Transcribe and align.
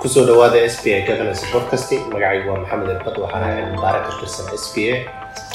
ku 0.00 0.06
soo 0.12 0.24
dhawaada 0.28 0.58
s 0.72 0.76
b 0.84 0.92
a 0.96 0.98
governance 1.08 1.42
podcast 1.52 1.90
magacaygu 2.12 2.48
waa 2.50 2.60
maxamed 2.62 2.88
elbad 2.94 3.16
waxaana 3.24 3.46
ahay 3.52 3.64
mubaarak 3.74 4.02
ka 4.08 4.12
tirsan 4.20 4.46
s 4.64 4.66
b 4.74 4.76
a. 4.92 4.94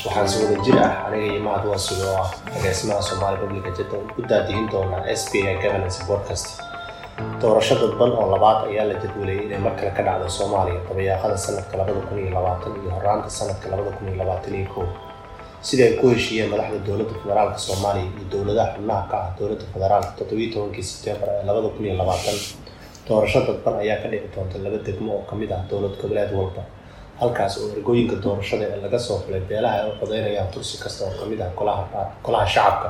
Waxaan 0.05 0.27
si 0.31 0.35
wada 0.43 0.57
jir 0.65 0.77
ah 0.85 0.91
aniga 1.07 1.25
iyo 1.33 1.41
mahad 1.47 1.63
waasigo 1.71 2.05
oo 2.11 2.17
ah 2.23 2.29
agaasimaha 2.57 3.01
soomaali 3.09 3.37
publica 3.43 3.69
jadda 3.77 3.95
u 4.19 4.21
daadihin 4.31 4.65
doonaa 4.73 5.03
s 5.19 5.21
b 5.31 5.33
a 5.49 5.53
governance 5.63 5.97
podcast 6.09 6.47
doorasho 7.41 7.75
dadban 7.81 8.11
oo 8.19 8.27
labaad 8.33 8.57
ayaa 8.69 8.85
la 8.89 8.95
jadwaleyay 9.03 9.45
inay 9.45 9.59
mar 9.65 9.73
kale 9.79 9.91
ka 9.97 10.01
dhacdo 10.07 10.27
soomaaliya 10.39 10.79
dabayaaqada 10.89 11.37
sanadka 11.45 11.73
labada 11.79 12.01
kun 12.07 12.17
iyo 12.23 12.31
labaatan 12.37 12.71
iyo 12.81 12.91
horaanta 12.97 13.29
sanadka 13.39 13.65
labada 13.73 13.91
kun 13.97 14.05
iyo 14.09 14.17
labaatan 14.21 14.53
iyo 14.59 14.67
kow 14.73 14.85
sida 15.67 15.83
ay 15.87 15.93
ku 16.01 16.05
heshiiyeen 16.13 16.49
madaxda 16.53 16.77
dowladda 16.87 17.13
federaalka 17.23 17.57
soomaaliya 17.67 18.07
iyo 18.17 18.25
dowladaha 18.33 18.69
xubnaha 18.75 19.03
ka 19.11 19.15
ah 19.23 19.27
dowladda 19.39 19.65
federaalka? 19.73 20.11
Toddobiyi 20.17 20.47
tobankii 20.53 20.85
sebtembar 20.91 21.29
ee 21.37 21.43
labada 21.49 21.67
kun 21.75 21.85
iyo 21.85 21.95
labaatan 22.01 22.37
doorasho 23.07 23.39
dadban 23.47 23.75
ayaa 23.83 24.01
ka 24.03 24.07
dhici 24.11 24.27
doonta 24.35 24.57
laba 24.65 24.77
degmo 24.87 25.11
oo 25.17 25.23
ka 25.29 25.35
mid 25.35 25.51
ah 25.51 25.61
dowlad 25.69 25.95
goboleed 26.01 26.31
walba. 26.37 26.63
Halkaas 27.19 27.57
oo 27.57 27.67
ergooyinka 27.75 28.15
doorashada 28.25 28.65
ee 28.73 28.81
laga 28.85 28.99
soo 28.99 29.17
xulay 29.25 29.41
beelaha 29.49 29.75
ay 29.83 29.89
u 29.89 29.93
codeynayaan 29.99 30.49
tursi 30.53 30.77
kasta 30.83 31.05
oo 31.05 31.13
ka 31.19 31.25
mid 31.31 31.41
ah 31.41 31.49
golaha 32.25 32.45
shacabka 32.55 32.89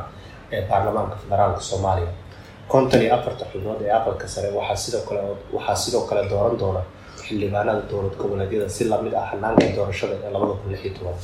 ee 0.55 0.61
baarlamaanka 0.69 1.15
federaalka 1.23 1.61
soomaaliya. 1.69 2.11
Konton 2.71 3.01
iyo 3.01 3.13
afarta 3.15 3.45
xubnood 3.51 3.81
ee 3.87 3.91
aqalka 3.99 4.27
sare 4.27 4.49
waxaa 4.57 5.75
sidoo 5.83 6.01
kale 6.09 6.21
dooran 6.29 6.57
doona 6.61 6.81
xildhibaanada 7.25 7.81
dowlad 7.91 8.15
goboleedyada 8.21 8.69
si 8.69 8.83
la 8.91 8.97
mid 9.01 9.13
ah 9.13 9.25
hanaanka 9.31 9.65
doorashada 9.77 10.15
ee 10.25 10.31
labada 10.35 10.53
kun 10.59 10.71
lix 10.71 10.81
iyo 10.85 10.93
toban. 10.97 11.15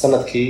Sanadkii 0.00 0.48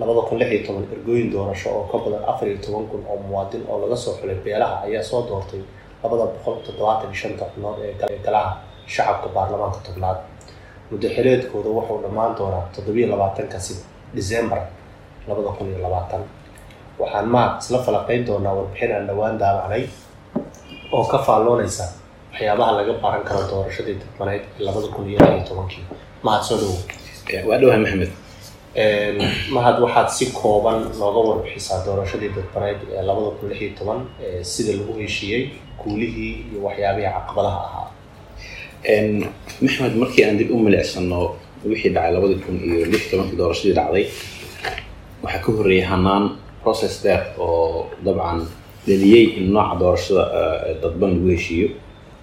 labada 0.00 0.20
kun 0.28 0.38
lix 0.40 0.50
iyo 0.52 0.62
toban 0.66 0.84
ergooyin 0.94 1.28
doorasho 1.32 1.68
oo 1.76 1.84
ka 1.92 1.96
badan 2.04 2.24
afar 2.32 2.48
iyo 2.48 2.58
toban 2.66 2.84
kun 2.90 3.02
oo 3.10 3.16
muwaadin 3.28 3.62
oo 3.70 3.78
laga 3.82 3.96
soo 3.96 4.12
xulay 4.20 4.36
beelaha 4.44 4.76
ayaa 4.86 5.02
soo 5.10 5.22
doortay 5.28 5.60
labada 6.04 6.24
boqol 6.34 6.54
toddobaatan 6.66 7.14
shanta 7.20 7.44
xubnood 7.50 7.78
ee 7.84 8.18
galaha 8.26 8.50
shacabka 8.94 9.28
baarlamaanka 9.36 9.78
tobnaad. 9.86 10.18
Muddo 10.90 11.08
xileedkooda 11.16 11.68
wuxuu 11.76 11.98
dhammaan 12.04 12.32
doonaa 12.38 12.64
toddobiyo 12.76 13.06
labaatankasi 13.12 13.74
decembar 14.16 14.60
labada 15.28 15.50
kun 15.58 15.66
iyo 15.72 15.78
labaatan. 15.86 16.22
Waxaan 17.00 17.28
mahad 17.34 17.52
isla 17.62 17.78
falaqeyn 17.86 18.22
doonaa 18.26 18.54
warbixin 18.58 18.92
aan 18.96 19.06
dhowaan 19.08 19.38
daabacnay 19.42 19.82
oo 20.92 21.04
ka 21.12 21.18
faalloonaysa 21.26 21.84
waxyaabaha 22.32 22.72
laga 22.78 22.92
baran 23.02 23.22
karo 23.28 23.40
doorashadii 23.50 23.96
dadbaneyd 24.02 24.42
ee 24.58 24.64
labada 24.66 24.88
kun 24.94 25.04
iyo 25.10 25.18
lix 25.20 25.32
iyo 25.36 25.44
tobankii. 25.48 25.84
Mahad 26.26 26.42
soo 26.48 26.56
dhowo 26.60 26.78
waa 27.48 27.58
dhawahay 27.60 27.80
maxamed 27.84 28.10
mahad 29.54 29.78
waxaad 29.80 30.08
si 30.10 30.26
kooban 30.32 30.90
nooga 30.98 31.20
warbixisaa 31.28 31.84
doorashadii 31.86 32.30
dadbaneyd 32.36 32.78
ee 32.92 33.02
labada 33.06 33.30
kun 33.38 33.48
lix 33.48 33.60
iyo 33.62 33.72
toban 33.78 34.00
sida 34.42 34.72
lagu 34.78 34.92
heshiiyey 34.98 35.42
guulihii 35.80 36.34
iyo 36.50 36.58
waxyaabihii 36.66 37.12
caqabadaha 37.16 37.60
ahaa. 37.66 37.88
Maxamed 39.62 39.94
markii 39.96 40.24
aan 40.24 40.38
dib 40.38 40.50
u 40.50 40.58
milicsano 40.58 41.20
wixii 41.64 41.90
dhacay 41.94 42.12
labadii 42.14 42.40
kun 42.46 42.56
iyo 42.66 42.86
lix 42.92 43.10
tobankii 43.10 43.36
doorashadii 43.38 43.74
dhacday 43.78 44.06
waxaa 45.22 45.42
ka 45.44 45.52
horreeyay 45.52 45.86
hanaan 45.86 46.24
process 46.62 47.02
dheer 47.02 47.22
oo 47.38 47.86
dabcan 48.04 48.40
dhaliyey 48.86 49.24
in 49.38 49.52
nooca 49.54 49.74
doorashada 49.80 50.24
dadban 50.82 51.10
lagu 51.14 51.28
heshiiyo. 51.30 51.68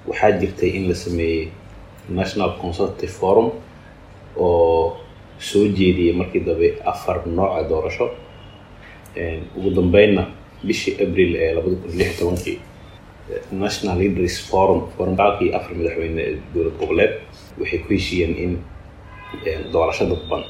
Waxaa 0.08 0.32
jirtay 0.40 0.70
in 0.78 0.90
la 0.90 0.96
sameeyey 0.96 1.48
national 2.10 2.52
consultative 2.62 3.12
forum 3.20 3.52
oo 4.38 4.98
soo 5.50 5.66
jeediyey 5.78 6.14
markii 6.20 6.42
dambe 6.48 6.68
afar 6.92 7.18
nooca 7.38 7.62
doorasho. 7.70 8.08
Ugu 9.58 9.70
dambeynna 9.78 10.24
bishii 10.68 10.94
abril 11.04 11.32
ee 11.36 11.54
labada 11.56 11.76
kun 11.82 11.92
lix 12.00 12.12
tobankii 12.20 12.58
national 13.52 13.98
leaders 14.00 14.36
forum 14.50 14.82
forumkaalkii 14.98 15.50
afar 15.58 15.72
madaxweyne 15.78 16.22
ee 16.28 16.36
dowlad 16.54 16.74
goboleed 16.80 17.14
waxay 17.60 17.80
ku 17.80 17.90
heshiiyeen 17.94 18.34
in 18.44 18.52
doorasho 19.74 20.06
dadban 20.12 20.44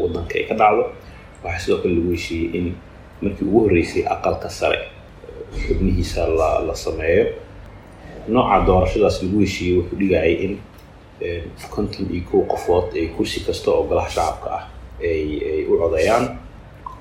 waddanka 0.00 0.34
ay 0.38 0.44
ka 0.48 0.54
dhacdo. 0.60 0.84
Waxaa 1.44 1.58
sidoo 1.64 1.78
kale 1.82 1.94
lagu 1.94 2.10
heshiiyey 2.16 2.48
in 2.58 2.66
markii 3.22 3.44
ugu 3.48 3.58
horreysay 3.64 4.02
aqalka 4.14 4.48
sare 4.58 4.78
xubnihiisa 5.66 6.22
la 6.38 6.50
la 6.66 6.74
sameeyo. 6.74 7.24
Nooca 8.28 8.56
doorashadaas 8.66 9.22
lagu 9.22 9.38
heshiiyey 9.44 9.76
wuxuu 9.78 9.98
dhigayay 10.00 10.34
in 10.44 10.52
konton 11.74 12.06
iyo 12.14 12.22
kow 12.30 12.42
qofood 12.52 12.86
ay 13.00 13.06
kursi 13.16 13.40
kasta 13.46 13.70
oo 13.70 13.82
golaha 13.88 14.10
shacabka 14.16 14.48
ah 14.58 14.64
ay 15.10 15.64
u 15.70 15.78
codeeyaan 15.82 16.24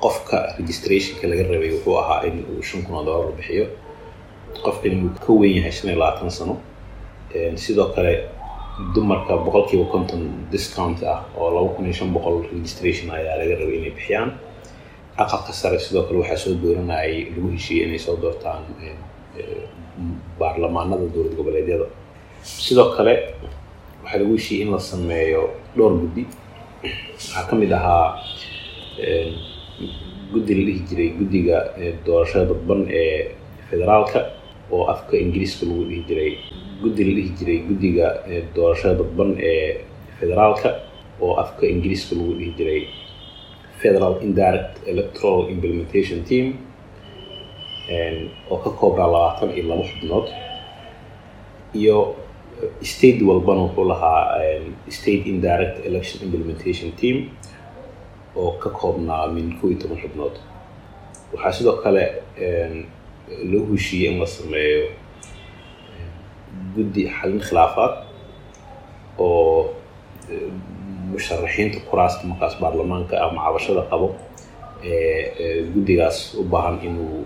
qofka 0.04 0.38
registrationka 0.60 1.28
laga 1.32 1.44
rabay 1.52 1.72
wuxuu 1.76 1.96
ahaa 2.02 2.22
in 2.28 2.36
uu 2.52 2.62
shan 2.64 2.82
kun 2.86 2.96
oo 2.96 3.04
dollar 3.06 3.32
bixiyo. 3.38 3.66
Qofkan 4.66 4.92
inuu 4.92 5.10
ka 5.26 5.32
weyn 5.40 5.56
yahay 5.58 5.72
shan 5.72 5.90
iyo 5.90 6.00
labaatan 6.00 6.32
sano. 6.32 6.56
Sidoo 7.56 7.88
kale 7.96 8.14
dumarka 8.96 9.38
boqolkiiba 9.46 9.86
konton 9.92 10.22
discount 10.52 11.04
ah 11.04 11.20
oo 11.38 11.50
laba 11.56 11.70
kun 11.76 11.86
iyo 11.86 11.94
shan 12.00 12.14
boqol 12.16 12.44
registration 12.56 13.12
ayaa 13.12 13.36
laga 13.42 13.56
rabay 13.62 13.78
inay 13.80 13.92
bixiyaan. 13.98 14.30
Aqalka 15.18 15.52
sare 15.54 15.80
sidoo 15.80 16.04
kale 16.08 16.18
waxaa 16.24 16.38
soo 16.44 16.54
dooranayay 16.64 17.14
lagu 17.36 17.48
heshiiyey 17.56 17.86
inay 17.88 18.00
soo 18.00 18.16
doortaan 18.22 18.64
baarlamaanada 20.40 21.06
dowlad 21.14 21.34
goboleedyada 21.40 21.86
sidoo 22.44 22.88
kale 22.98 23.14
waxaa 24.10 24.20
lagu 24.22 24.34
heshiiyey 24.38 24.64
in 24.66 24.72
la 24.74 24.80
sameeyo 24.80 25.42
dhowr 25.78 25.94
guddi. 26.02 26.24
Waxaa 26.84 27.44
ka 27.50 27.56
mid 27.56 27.72
ahaa 27.72 28.18
guddi 30.34 30.54
la 30.58 30.64
dhihi 30.68 30.82
jiray 30.90 31.10
guddiga 31.20 31.58
doorashada 32.06 32.46
dadban 32.52 32.82
ee 32.90 33.32
federaalka 33.70 34.20
oo 34.72 34.84
afka 34.94 35.14
ingiriiska 35.18 35.66
lagu 35.70 35.84
dhihi 35.90 36.04
jiray. 36.10 36.32
Guddi 36.82 37.02
la 37.08 37.12
dhihi 37.18 37.32
jiray 37.40 37.60
guddiga 37.68 38.08
doorashada 38.56 38.96
dadban 39.02 39.30
ee 39.52 39.82
federaalka 40.20 40.70
oo 41.22 41.34
afka 41.44 41.64
ingiriiska 41.74 42.16
lagu 42.16 42.34
dhihi 42.40 42.52
jiray. 42.58 42.82
Federal 43.82 44.14
indirect 44.26 44.74
electoral 44.92 45.50
implementation 45.54 46.20
team 46.30 46.46
oo 48.52 48.58
ka 48.64 48.70
koobnaa 48.80 49.08
labaatan 49.14 49.50
iyo 49.56 49.64
laba 49.70 49.84
xubnood. 49.90 50.28
Iyo 51.80 51.98
state 52.92 53.22
walbana 53.30 53.62
wuxuu 53.62 53.86
lahaa 53.92 54.24
state 54.98 55.24
indirect 55.32 55.86
election 55.86 56.24
implementation 56.28 56.92
team 56.92 57.18
oo 58.36 58.52
ka 58.62 58.70
koobnaa 58.70 59.28
min 59.36 59.48
kow 59.62 59.70
iyo 59.70 59.80
toban 59.82 59.98
xubnood 60.04 60.36
waxaa 61.34 61.52
sidoo 61.58 61.78
kale 61.84 62.04
loo 63.52 63.66
heshiiyey 63.72 64.12
in 64.14 64.20
la 64.20 64.28
sameeyo 64.28 64.84
guddi 66.76 67.02
xalin 67.18 67.40
khilaafaad 67.48 67.94
oo 69.18 69.76
musharaxiinta 71.12 71.80
kuraasta 71.90 72.28
markaas 72.28 72.56
baarlamaanka 72.62 73.16
ama 73.26 73.42
cabashada 73.46 73.82
qabo 73.92 74.08
ee 74.84 75.64
guddigaas 75.74 76.18
u 76.40 76.44
baahan 76.44 76.78
inuu 76.88 77.26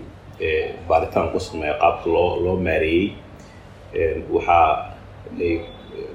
baaritaan 0.88 1.28
ku 1.32 1.40
sameeyo 1.40 1.74
qaabka 1.82 2.06
loo 2.14 2.30
loo 2.44 2.56
maareeyey 2.66 3.06
waxaa 4.34 4.93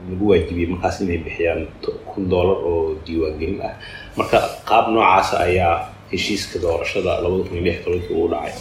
lagu 0.09 0.23
waajibiyey 0.31 0.69
markaas 0.73 0.97
inay 1.01 1.17
bixiyaan 1.25 1.61
kun 2.09 2.23
dollar 2.33 2.57
oo 2.69 2.95
diiwaangelin 3.05 3.61
ah. 3.67 3.73
Marka 4.17 4.37
qaab 4.69 4.85
noocaasa 4.93 5.35
ayaa 5.47 5.75
heshiiska 6.11 6.59
doorashada 6.63 7.11
labada 7.23 7.43
kun 7.47 7.55
iyo 7.57 7.63
lix 7.67 7.77
tobankii 7.85 8.13
ugu 8.15 8.27
dhacay. 8.33 8.53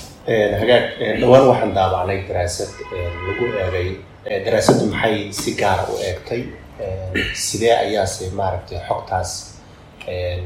Hagaag 0.60 0.84
dhowaan 1.20 1.44
waxaan 1.50 1.72
daabacnay 1.78 2.18
daraasad 2.28 2.70
lagu 3.26 3.44
eegay 3.62 3.88
daraasaddu 4.44 4.84
maxay 4.92 5.16
si 5.40 5.50
gaara 5.60 5.84
u 5.92 5.94
eegtay? 6.08 6.42
Sidee 7.46 7.74
ayaase 7.84 8.24
maaragtay 8.38 8.78
xogtaas 8.88 9.30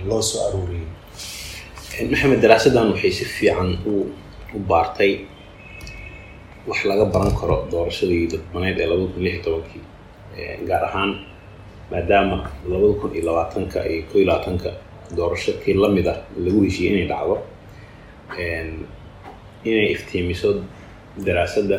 loo 0.09 0.23
soo 0.23 0.41
aruuriyey? 0.49 0.89
Maxamed 2.11 2.41
daraasaddan 2.45 2.87
waxay 2.93 3.13
si 3.19 3.25
fiican 3.37 3.71
u 4.55 4.59
baartay 4.71 5.13
wax 6.69 6.79
laga 6.91 7.05
baran 7.15 7.35
karo 7.41 7.57
doorashadii 7.73 8.27
dadbaneyd 8.33 8.79
ee 8.81 8.87
labada 8.91 9.09
kun 9.15 9.23
lix 9.27 9.35
iyo 9.35 9.43
tobankii 9.47 9.83
gaar 10.69 10.85
ahaan 10.89 11.11
maadaama 11.91 12.39
labada 12.71 12.95
kun 13.01 13.11
iyo 13.17 13.25
labaatanka 13.29 13.79
iyo 13.93 14.03
koo 14.11 14.19
iyo 14.19 14.27
labaatanka 14.31 14.71
doorasho 15.17 15.53
kii 15.65 15.75
la 15.83 15.89
mid 15.97 16.07
ah 16.13 16.19
lagu 16.45 16.61
heshiiyey 16.67 16.93
inay 16.95 17.07
dhacdo 17.13 17.37
inay 19.69 19.87
iftiimiso 19.95 20.49
daraasadda 21.27 21.79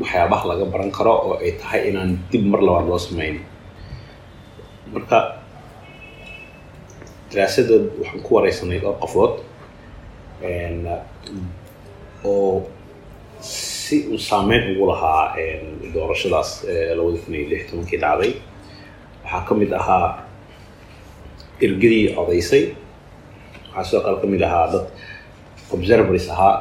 waxyaabaha 0.00 0.44
laga 0.50 0.64
baran 0.72 0.90
karo 0.96 1.12
oo 1.26 1.34
ay 1.44 1.52
tahay 1.60 1.80
inaan 1.90 2.18
dib 2.30 2.44
mar 2.52 2.60
labaad 2.66 2.86
loo 2.90 2.98
sameyn. 2.98 3.36
Marka 4.92 5.18
daraasadda 7.30 7.74
waxaan 8.00 8.20
ku 8.26 8.30
wareysanay 8.36 8.78
dhowr 8.82 8.96
qofood 9.02 9.32
oo 12.24 12.66
si 13.90 13.96
uu 14.12 14.18
saameyn 14.28 14.62
ugu 14.72 14.86
lahaa 14.92 15.24
doorashadaas 15.94 16.50
labada 16.96 17.18
kun 17.24 17.34
iyo 17.38 17.46
lix 17.52 17.62
tobankii 17.70 17.98
dhacday 18.04 18.32
waxaa 19.24 19.42
ka 19.48 19.52
mid 19.60 19.72
ahaa 19.80 20.08
ergadii 21.66 22.04
codaysay 22.16 22.64
waxaa 23.76 23.84
sidoo 23.88 24.02
kale 24.06 24.16
ka 24.22 24.26
mid 24.32 24.42
ahaa 24.48 24.66
dad 24.72 24.86
observers 25.74 26.26
ahaa 26.34 26.54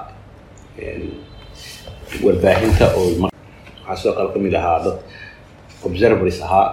warbaahinta 2.25 2.85
oo 2.99 3.05
waxaa 3.21 3.95
sidoo 4.01 4.13
kale 4.17 4.29
ka 4.33 4.39
mid 4.45 4.53
ahaa 4.61 4.79
dad 4.85 4.97
observers 5.87 6.37
ahaa 6.47 6.67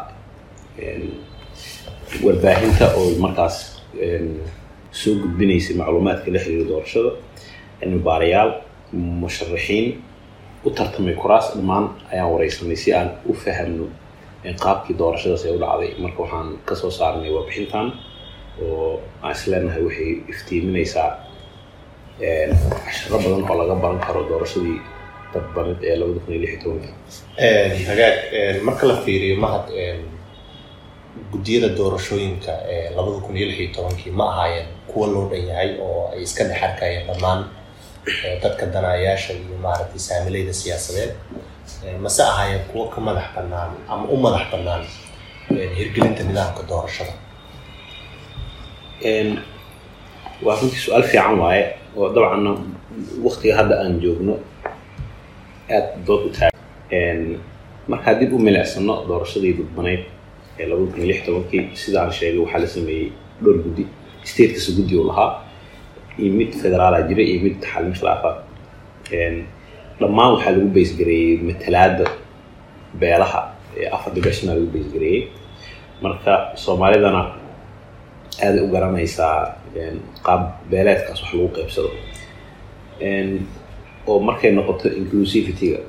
warbaahinta 2.24 2.84
oo 2.98 3.06
markaas 3.24 3.56
soo 5.00 5.14
gudbinaysay 5.22 5.74
macluumaadka 5.80 6.28
la 6.34 6.38
xiriira 6.44 6.64
doorashada 6.70 7.10
cilmi 7.80 7.98
baarayaal 8.08 8.50
musharaxiin 9.22 9.86
u 10.66 10.70
tartamay 10.78 11.14
kuraas 11.22 11.46
dhammaan 11.54 11.84
ayaan 12.12 12.30
wareysanay 12.32 12.76
si 12.82 12.90
aan 12.98 13.08
u 13.30 13.32
fahamno 13.44 13.86
qaabkii 14.64 14.96
doorashadaas 15.00 15.44
ay 15.46 15.52
u 15.56 15.58
dhacday. 15.62 15.90
Marka 16.02 16.20
waxaan 16.22 16.48
ka 16.68 16.74
soo 16.80 16.90
saarnay 16.98 17.30
warbixintan 17.36 17.86
oo 18.62 19.00
aan 19.22 19.32
isleenahay 19.36 19.82
waxay 19.88 20.10
iftiiminaysaa 20.32 21.10
casharo 22.84 23.18
badan 23.24 23.42
oo 23.50 23.56
laga 23.60 23.74
baran 23.82 24.00
karo 24.06 24.20
doorashadii 24.30 24.78
dadbanid 25.34 25.78
ee 25.88 25.96
labada 26.00 26.20
kun 26.24 26.32
iyo 26.34 26.40
lix 26.42 26.50
iyo 26.52 26.60
tobankii 26.64 27.84
hagaag 27.90 28.16
marka 28.66 28.84
la 28.90 28.96
fiiriyo 29.04 29.36
mahad 29.44 29.66
guddiyada 31.32 31.68
doorashooyinka 31.78 32.52
ee 32.74 32.90
labada 32.96 33.18
kun 33.26 33.36
iyo 33.36 33.46
lix 33.50 33.58
iyo 33.60 33.70
tobankii 33.76 34.12
ma 34.18 34.24
ahaayeen 34.32 34.66
kuwa 34.90 35.06
loo 35.12 35.24
dhan 35.30 35.44
yahay 35.48 35.70
oo 35.86 36.00
ay 36.12 36.22
iska 36.22 36.44
dhex 36.44 36.62
arkayeen 36.62 37.06
dhammaan 37.08 37.40
dadka 38.42 38.66
danayaasha 38.74 39.32
iyo 39.32 39.56
maaragtay 39.62 39.98
saamilayda 39.98 40.52
siyaasadeed 40.52 41.12
mase 42.02 42.22
ahaayeen 42.22 42.64
kuwo 42.72 42.84
ka 42.88 43.00
madax 43.00 43.24
bannaan 43.36 43.70
ama 43.88 44.04
u 44.08 44.16
madax 44.16 44.46
bannaan 44.52 44.84
hirgelinta 45.78 46.22
nidaamka 46.24 46.62
doorashada? 46.68 47.12
Waa 50.44 50.56
runtii 50.60 50.78
su'aal 50.84 51.02
fiican 51.02 51.38
waaye 51.40 51.64
oo 51.96 52.08
dabcanna 52.14 52.50
waktiga 53.24 53.56
hadda 53.56 53.74
aan 53.82 54.00
joogno 54.00 54.34
aada 55.70 55.88
dood 56.06 56.22
u 56.26 56.30
taagan 56.38 57.40
markaa 57.88 58.14
dib 58.20 58.32
u 58.32 58.38
milicsano 58.38 58.94
doorashadii 59.08 59.52
dadbaneyd 59.58 60.02
ee 60.58 60.66
labada 60.68 60.90
kun 60.92 61.00
iyo 61.02 61.06
lix 61.10 61.20
tobankii 61.26 61.62
sida 61.74 62.02
aan 62.02 62.12
sheegay 62.12 62.38
waxaa 62.44 62.58
la 62.60 62.66
sameeyey 62.66 63.12
dhowr 63.42 63.58
guddi. 63.64 63.84
State 64.24 64.52
kasta 64.54 64.72
guddi 64.78 64.96
uu 64.98 65.06
lahaa 65.10 65.30
iyo 66.20 66.30
mid 66.38 66.50
federaala 66.62 66.98
jira 67.08 67.22
iyo 67.30 67.38
mid 67.46 67.56
xalin 67.72 67.92
khilaafaad 67.98 68.36
dhammaan 70.00 70.30
waxaa 70.34 70.52
lagu 70.56 70.68
baysgareeyey 70.76 71.36
matalaada 71.48 72.04
beelaha 73.00 73.40
ee 73.80 73.88
afar 73.96 74.10
dibashana 74.16 74.52
lagu 74.56 74.68
baysgareeyey 74.74 75.22
marka 76.04 76.32
soomaalidana 76.64 77.22
aaday 78.44 78.60
u 78.66 78.68
garanaysaa 78.74 79.34
qaab 80.26 80.42
beeleedkaas 80.70 81.20
wax 81.22 81.32
lagu 81.34 81.48
qaybsado. 81.56 81.90
Oo 84.08 84.18
markay 84.28 84.50
noqoto 84.58 84.86
inclusivityga 85.00 85.80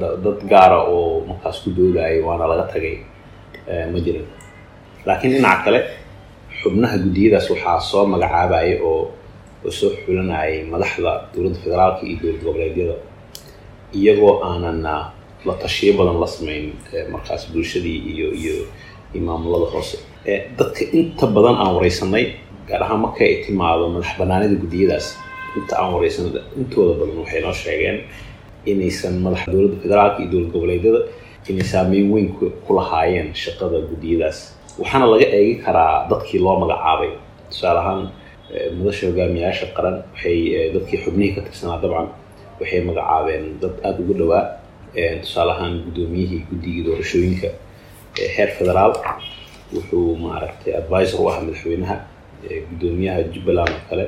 dad 0.00 0.38
gaara 0.52 0.78
oo 0.94 1.24
markaas 1.28 1.56
ku 1.64 1.70
doodaayo 1.76 2.20
waana 2.28 2.46
laga 2.52 2.64
tagay 2.72 2.96
ma 3.92 3.98
jirin. 4.04 4.26
Laakiin 5.06 5.32
dhinaca 5.34 5.62
kale 5.64 5.80
xubnaha 6.62 6.96
guddiyadaas 7.04 7.46
waxaa 7.52 7.80
soo 7.90 8.04
magacaabaya 8.12 8.76
oo 8.90 9.10
oo 9.66 9.70
soo 9.78 9.90
xulanayay 10.04 10.54
madaxda 10.72 11.10
dowladda 11.34 11.58
federaalka 11.64 12.02
iyo 12.06 12.16
dowlad 12.22 12.40
goboleedyada 12.44 12.94
iyagoo 13.98 14.34
aanan 14.48 14.78
la 15.46 15.54
tashiyo 15.62 15.92
badan 15.98 16.16
la 16.22 16.26
samayn 16.36 16.64
markaas 17.14 17.42
bulshadii 17.52 17.98
iyo 18.12 18.26
iyo 18.40 18.54
iyo 19.14 19.20
maamulada 19.26 19.66
hoose 19.74 19.96
dadka 20.58 20.82
inta 20.98 21.26
badan 21.36 21.56
aan 21.62 21.72
wareysanay 21.76 22.24
gaar 22.68 22.82
ahaan 22.84 23.00
marka 23.04 23.20
ay 23.28 23.34
timaado 23.46 23.84
madax 23.94 24.10
banaanida 24.20 24.54
guddiyadaas 24.62 25.06
inta 25.58 25.74
aan 25.80 25.90
wareysanay 25.94 26.30
intooda 26.60 26.92
badan 27.00 27.16
waxay 27.22 27.40
noo 27.44 27.54
sheegeen 27.62 27.98
inaysan 28.70 29.14
madax 29.24 29.42
dowladda 29.52 29.76
federaalka 29.82 30.18
iyo 30.22 30.28
dowlad 30.32 30.50
goboleedyada 30.54 31.00
inay 31.50 31.66
saameyn 31.72 32.06
weyn 32.12 32.28
ku 32.66 32.70
lahaayeen 32.78 33.28
shaqada 33.42 33.78
guddiyadaas. 33.90 34.38
Waxaana 34.80 35.06
laga 35.12 35.26
eegi 35.38 35.54
karaa 35.64 35.94
dadkii 36.10 36.38
loo 36.44 36.54
magacaabay 36.62 37.10
tusaale 37.50 37.78
ahaan 37.82 38.00
madasha 38.78 39.06
hogaamiyayaasha 39.10 39.66
qaran 39.76 39.96
waxay 40.12 40.38
dadkii 40.74 40.98
xubnihii 41.04 41.34
ka 41.36 41.40
tirsanaa 41.46 41.80
dabcan 41.82 42.08
waxay 42.60 42.80
magacaabeen 42.88 43.44
dad 43.62 43.74
aada 43.86 43.98
ugu 44.02 44.14
dhowaa 44.20 44.44
tusaale 45.22 45.52
ahaan 45.56 45.74
guddoomiyihii 45.84 46.40
guddigii 46.50 46.84
doorashooyinka 46.86 47.48
heer 48.36 48.50
federaal. 48.58 48.92
Wuxuu 49.74 50.16
maaragtay 50.24 50.72
advisor 50.80 51.20
u 51.20 51.28
ahaa 51.28 51.40
madaxweynaha 51.44 51.96
guddoomiyaha 52.70 53.22
jubbaland 53.34 53.72
oo 53.72 53.80
kale. 53.90 54.04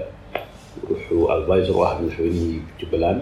Wuxuu 0.91 1.23
advisor 1.37 1.77
u 1.77 1.83
ahaa 1.85 1.99
madaxweynihii 2.01 2.61
jubbaland. 2.81 3.21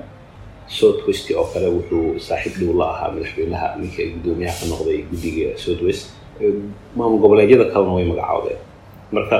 South 0.78 1.00
west 1.06 1.30
oo 1.30 1.44
kale 1.54 1.66
wuxuu 1.76 2.18
saaxiib 2.26 2.54
dhow 2.60 2.72
la 2.80 2.86
ahaa 2.94 3.10
madaxweynaha 3.14 3.66
ninka 3.80 4.02
guddoomiyaha 4.14 4.56
ka 4.60 4.66
noqday 4.72 4.98
guddiga 5.10 5.54
south 5.64 5.82
west. 5.86 6.04
Maamul 6.96 7.18
goboleedyada 7.22 7.64
kalena 7.72 7.92
way 7.96 8.04
magacaabeen. 8.10 8.58
Marka 9.14 9.36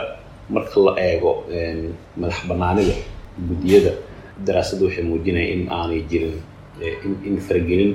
marka 0.55 0.79
la 0.87 0.93
eego 1.09 1.33
madax 2.21 2.39
banaanida 2.51 2.95
guddiyada 3.49 3.93
daraasadda 4.47 4.85
waxay 4.89 5.05
muujinaya 5.11 5.49
in 5.55 5.63
aanay 5.77 6.01
jirin 6.11 6.37
in 7.29 7.37
faragelin 7.47 7.93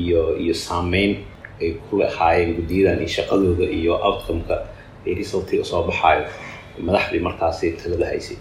iyo 0.00 0.20
iyo 0.42 0.54
saameyn 0.66 1.12
ay 1.62 1.70
ku 1.84 1.92
lahaayeen 2.00 2.50
guddiyadan 2.58 2.98
iyo 3.04 3.10
shaqadooda 3.16 3.64
iyo 3.78 3.92
outcome-ka 4.06 4.56
resultiga 5.20 5.64
soo 5.70 5.82
baxaayo. 5.88 6.24
Madaxdii 6.86 7.20
markaasi 7.28 7.66
talada 7.80 8.06
haysay 8.12 8.36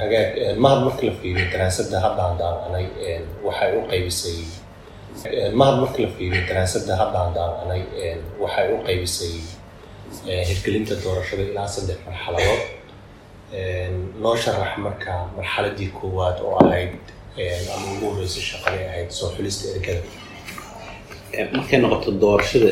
hagaag 0.00 0.30
mahad 0.62 0.80
marka 0.86 1.02
la 1.08 1.12
fiiriyo 1.20 1.46
daraasadda 1.52 1.96
hadda 2.04 2.20
aan 2.26 2.36
daawanay 2.40 2.84
waxay 3.46 3.70
u 3.78 3.80
qaybisay 3.90 4.36
mahad 5.60 5.76
marka 5.82 5.98
la 6.04 6.08
fiiriyo 6.16 6.42
daraasadda 6.50 6.92
hadda 7.00 7.16
aan 7.22 7.32
daawanay 7.38 7.82
waxay 8.42 8.66
u 8.74 8.78
qaybisay 8.88 9.34
hirgelinta 10.48 10.94
doorashada 11.04 11.42
ilaa 11.50 11.68
saddex 11.74 11.98
marxaladood 12.06 12.60
noo 13.52 14.36
sharax 14.36 14.76
marka 14.78 15.12
marxaladii 15.36 15.90
koowaad 15.98 16.40
oo 16.40 16.56
ahayd 16.64 16.92
ama 17.74 17.86
ugu 17.94 18.06
horreysay 18.10 18.42
shaqaday 18.50 18.84
ahayd 18.90 19.10
soo 19.10 19.30
xulista 19.36 19.64
ergada. 19.74 20.02
Markay 21.56 21.78
noqoto 21.80 22.10
doorashada 22.20 22.70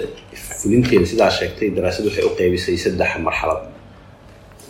fulinteeda 0.61 1.07
sidaa 1.07 1.31
sheegtay 1.39 1.69
daraasad 1.77 2.05
waxay 2.09 2.25
u 2.29 2.33
qaybisay 2.41 2.77
saddex 2.85 3.11
marxalad. 3.27 3.63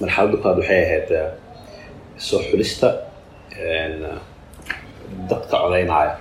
Marxaladda 0.00 0.36
koowaad 0.42 0.58
waxay 0.62 0.80
ahayd 0.86 1.08
soo 2.28 2.40
xulista 2.48 2.88
dadka 5.30 5.56
codaynaya 5.62 6.12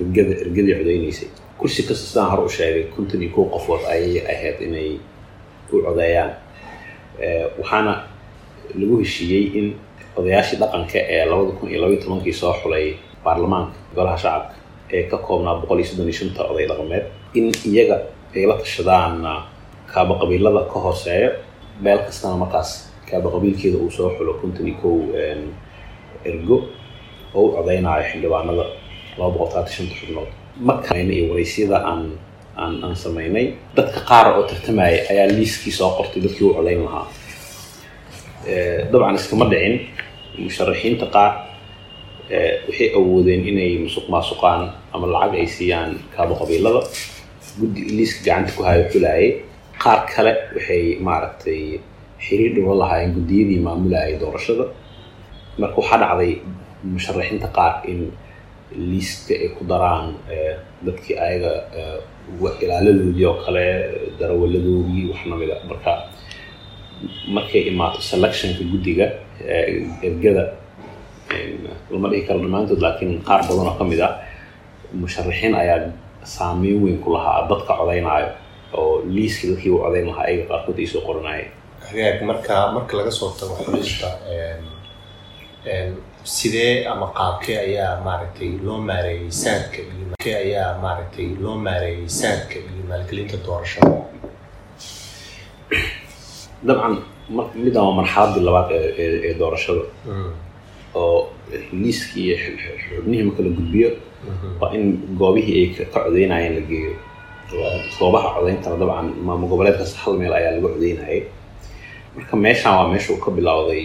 ergada 0.00 0.32
ergadii 0.44 0.74
codaynaysay. 0.80 1.28
Kursi 1.58 1.82
kasta 1.88 2.04
sidaan 2.10 2.30
hore 2.30 2.42
u 2.46 2.48
sheegay 2.58 2.84
konton 2.94 3.22
iyo 3.22 3.30
kow 3.34 3.44
qofood 3.54 3.82
ayay 3.94 4.20
ahayd 4.34 4.58
inay 4.66 4.90
u 5.72 5.82
codeeyaan. 5.86 6.30
Waxaana 7.58 7.94
lagu 8.80 8.94
heshiiyey 9.02 9.44
in 9.58 9.66
odayaashii 10.18 10.58
dhaqanka 10.62 10.98
ee 11.14 11.24
labada 11.30 11.52
kun 11.58 11.68
iyo 11.70 11.80
labaiy 11.82 12.00
tobankii 12.04 12.32
soo 12.40 12.52
xulay 12.62 12.86
baarlamaanka 13.24 13.76
golaha 13.96 14.18
shacabka 14.22 14.54
ee 14.96 15.02
ka 15.10 15.16
koobnaa 15.26 15.54
boqol 15.60 15.78
iyo 15.80 15.88
soddon 15.90 16.06
iyo 16.08 16.16
shanta 16.20 16.40
oday 16.50 16.66
dhaqameed 16.70 17.04
in 17.38 17.46
iyaga 17.70 17.96
ay 18.36 18.44
la 18.50 18.54
tashadaan 18.62 19.14
kaaba 19.92 20.14
qabiilada 20.20 20.60
ka 20.72 20.78
hooseeya 20.84 21.30
beel 21.84 21.98
kastana 22.06 22.36
markaas 22.42 22.70
kaaba 23.10 23.28
qabiilkeeda 23.34 23.78
uu 23.84 23.90
soo 23.96 24.08
xulo 24.16 24.32
konton 24.40 24.66
iyo 24.68 24.76
kow 24.82 24.96
ergo 26.30 26.56
oo 27.34 27.42
u 27.46 27.52
codaynaayo 27.56 28.04
xildhibaanada 28.10 28.64
laba 29.18 29.30
boqol 29.34 29.48
talaatan 29.52 29.72
shanta 29.76 29.94
xubnood. 30.00 30.28
Markaan 30.68 31.10
iyo 31.16 31.24
waraysyada 31.30 31.76
aan 31.90 32.02
aan 32.62 32.74
aan 32.84 32.96
samaynay 33.04 33.46
dadka 33.76 34.00
qaar 34.10 34.26
oo 34.36 34.42
tartamaya 34.50 34.98
ayaa 35.12 35.28
liiskii 35.36 35.72
soo 35.78 35.90
qortay 35.98 36.20
dadkii 36.24 36.46
u 36.50 36.54
codayn 36.56 36.80
lahaa 36.86 37.06
dabcan 38.92 39.14
iskama 39.20 39.44
dhicin 39.52 39.74
musharaxiinta 40.44 41.06
qaar 41.14 41.32
waxay 42.68 42.88
awoodeen 42.98 43.42
inay 43.50 43.70
musuq 43.84 44.06
maasuqaan 44.12 44.62
ama 44.94 45.06
lacag 45.14 45.34
ay 45.40 45.46
siiyaan 45.56 45.90
kaabo 46.14 46.34
qabiilada. 46.40 46.80
Guddi 47.60 47.80
liiska 47.96 48.20
gacanta 48.26 48.52
ku 48.56 48.62
hayo 48.68 48.84
xulaayay. 48.92 49.28
Qaar 49.82 50.00
kale 50.12 50.32
waxay 50.56 50.82
maaragtay 51.06 51.80
xiriir 52.24 52.50
dhibo 52.56 52.72
lahaayeen 52.80 53.12
guddiyadii 53.16 53.60
maamulayay 53.66 54.12
doorashada. 54.20 54.64
Marka 55.60 55.76
waxaa 55.80 55.98
dhacday 56.02 56.32
musharaxiinta 56.94 57.48
qaar 57.56 57.74
in 57.90 58.00
liiska 58.90 59.34
ay 59.42 59.48
ku 59.56 59.62
daraan 59.70 60.06
dadkii 60.86 61.16
ayaga 61.26 61.52
ilaaladoodii 62.62 63.24
oo 63.30 63.36
kale 63.44 63.64
darawaladoodii 64.20 65.04
wax 65.10 65.20
namida 65.30 65.56
marka 65.68 65.92
markay 67.36 67.62
imaato 67.72 68.00
selectionka 68.10 68.62
guddiga 68.72 69.06
ergada 70.08 70.44
lama 71.92 72.06
dhihi 72.10 72.22
karo 72.28 72.38
dhammaantood 72.44 72.80
laakiin 72.84 73.12
qaar 73.28 73.40
badan 73.48 73.66
oo 73.70 73.74
ka 73.80 73.84
mid 73.90 74.00
ah 74.08 74.12
musharaxiin 75.00 75.54
ayaa 75.62 75.78
saameyn 76.34 76.78
weyn 76.84 76.98
ku 77.04 77.08
lahaa 77.14 77.48
dadka 77.50 77.72
codaynaayo 77.80 78.28
oo 78.80 79.02
liiska 79.14 79.44
dadkii 79.50 79.70
u 79.76 79.78
codayn 79.84 80.06
lahaa 80.10 80.24
ayaga 80.28 80.44
qaarkood 80.50 80.78
ay 80.82 80.86
soo 80.92 81.02
qoranaya 81.08 81.46
hagaag 81.88 82.18
marka 82.30 82.54
marka 82.76 82.92
laga 82.98 83.10
soo 83.18 83.30
tago 83.40 83.54
xulista 83.64 84.08
sidee 86.24 86.86
ama 86.92 87.06
qaabkee 87.18 87.58
ayaa 87.66 88.00
maaragtay 88.04 88.50
loo 88.66 88.78
maareeyey 88.88 89.30
saadka 89.42 89.80
ayaa 90.44 90.70
maaragtay 90.84 91.28
loo 91.42 91.56
maareeyey 91.66 92.08
saadka 92.20 92.54
iyo 92.54 92.82
maalgelinta 92.90 93.36
doorashada 93.46 93.90
dabcan 96.66 96.94
middan 97.62 97.82
waa 97.86 97.96
marxaladii 98.00 98.42
labaad 98.48 98.70
ee 98.72 99.34
doorashada. 99.40 99.82
Oo 100.94 101.28
liiskii 101.82 102.24
iyo 102.26 102.36
xubnihii 102.84 103.24
marka 103.28 103.42
la 103.42 103.50
gudbiyo 103.58 103.90
waa 104.60 104.70
in 104.76 104.84
goobihii 105.20 105.56
ay 105.62 105.68
ka 105.92 106.00
codeynayeen 106.04 106.54
la 106.58 106.62
geeyo 106.70 106.92
goobaha 107.98 108.28
codeyntana 108.36 108.76
dabcan 108.82 109.06
maamul 109.26 109.48
goboleedkaas 109.52 109.92
hal 110.02 110.14
meel 110.20 110.32
ayaa 110.38 110.52
laga 110.56 110.68
codeynayay 110.74 111.20
marka 112.16 112.34
meeshan 112.36 112.72
waa 112.78 112.88
meesha 112.92 113.12
uu 113.12 113.20
ka 113.24 113.30
bilowday 113.30 113.82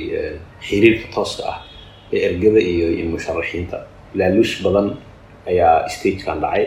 xiriirka 0.68 1.08
tooska 1.16 1.44
ah 1.52 1.58
ee 2.14 2.20
ergada 2.28 2.60
iyo 2.72 2.88
iyo 2.98 3.06
musharaxiinta. 3.14 3.78
Laaluush 4.18 4.56
badan 4.64 4.88
ayaa 5.52 5.90
stagekan 5.94 6.38
dhacay. 6.44 6.64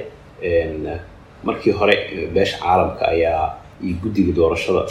Markii 1.46 1.72
hore 1.78 1.94
beesha 2.34 2.56
caalamka 2.62 3.04
ayaa 3.14 3.44
iyo 3.84 3.94
guddiga 4.02 4.32
doorashada 4.38 4.82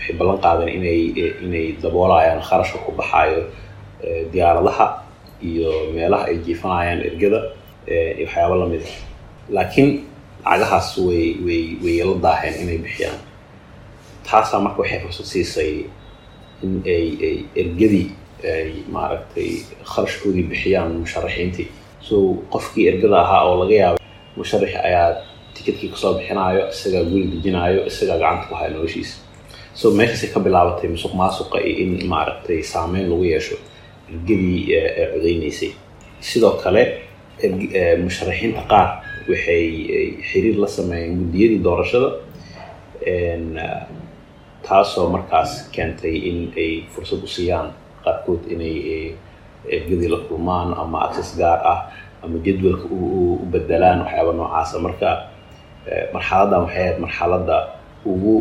waxay 0.00 0.14
ballan 0.18 0.38
qaadeen 0.44 0.68
inay 0.78 1.00
inay 1.44 1.66
daboolayaan 1.82 2.40
kharashka 2.48 2.78
ku 2.84 2.92
baxaayo 3.00 3.42
diyaaradaha 4.32 4.86
iyo 5.50 5.70
meelaha 5.94 6.24
ay 6.32 6.36
jiifanayaan 6.46 7.00
ergada 7.08 7.40
iyo 7.86 8.24
waxyaabo 8.26 8.54
la 8.60 8.66
mid 8.72 8.82
a 8.84 8.90
laakiin 9.56 9.90
lacagahaas 10.44 10.88
way 11.06 11.24
way 11.46 11.62
way 11.84 11.96
la 12.08 12.14
daaheen 12.24 12.54
inay 12.64 12.78
bixiyaan. 12.84 13.18
Taasaa 14.26 14.60
marka 14.64 14.80
waxay 14.82 15.00
fursad 15.04 15.26
siisay 15.32 15.72
in 16.64 16.72
ay 16.94 17.06
ay 17.28 17.36
ergadii 17.62 18.08
ay 18.54 18.68
maaragtay 18.94 19.50
kharashkoodii 19.92 20.46
bixiyaan 20.50 20.90
musharaxiintii. 21.04 21.68
So 22.08 22.16
qofkii 22.52 22.86
ergada 22.90 23.18
ahaa 23.24 23.42
oo 23.48 23.54
laga 23.64 23.74
yaabay 23.82 24.04
musharaxi 24.36 24.76
ayaa 24.88 25.08
tikidkii 25.54 25.88
ka 25.92 25.96
soo 26.02 26.12
bixinaayo 26.18 26.62
isagaa 26.72 27.04
guri 27.10 27.24
dejinaayo 27.32 27.80
isagaa 27.90 28.18
gacanta 28.22 28.46
ku 28.48 28.54
haya 28.58 28.70
noloshiisa 28.74 29.14
so 29.74 29.90
meeshaasay 29.98 30.30
ka 30.34 30.40
bilaabatay 30.40 30.88
musuq 30.94 31.12
maasuqa 31.20 31.58
iyo 31.60 31.76
in 31.84 31.92
maaragtay 32.12 32.62
saameyn 32.72 33.06
lagu 33.10 33.24
yeesho 33.32 33.56
ergadii 34.12 34.58
ee 34.76 35.06
codeynaysay 35.14 35.70
sidoo 36.28 36.52
kale 36.62 36.82
musharaxiinta 38.04 38.62
qaar 38.70 38.88
waxay 39.30 39.64
xiriir 40.28 40.56
la 40.62 40.68
sameeyeen 40.76 41.12
guddiyadii 41.20 41.60
doorashada 41.66 42.10
taasoo 44.68 45.08
markaas 45.14 45.50
keentay 45.74 46.16
in 46.30 46.38
ay 46.62 46.70
fursad 46.92 47.22
u 47.24 47.26
siiyaan 47.36 47.68
qaarkood 48.04 48.42
inay 48.54 48.76
ergadii 49.76 50.08
la 50.14 50.18
kulmaan 50.28 50.68
ama 50.82 50.98
access 51.06 51.30
gaar 51.40 51.60
ah 51.72 51.80
ama 52.22 52.36
jadwalka 52.46 52.86
u 52.90 53.38
bedelaan 53.52 54.00
waxyaaba 54.04 54.32
noocaasa 54.38 54.78
marka. 54.86 55.10
Marxaladdan 56.14 56.60
waxay 56.64 56.82
ahayd 56.82 56.98
marxaladda 57.04 57.56
ugu 58.04 58.34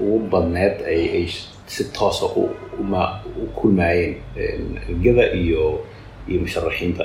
ugu 0.00 0.18
badneed 0.32 0.76
ay 0.92 1.02
ay 1.18 1.26
si 1.66 1.82
toosa 1.96 2.26
uma 2.80 3.02
u 3.42 3.46
kulmaayeen 3.58 4.14
ergada 4.90 5.24
iyo 5.42 5.64
iyo 6.28 6.38
musharaxiinta 6.44 7.04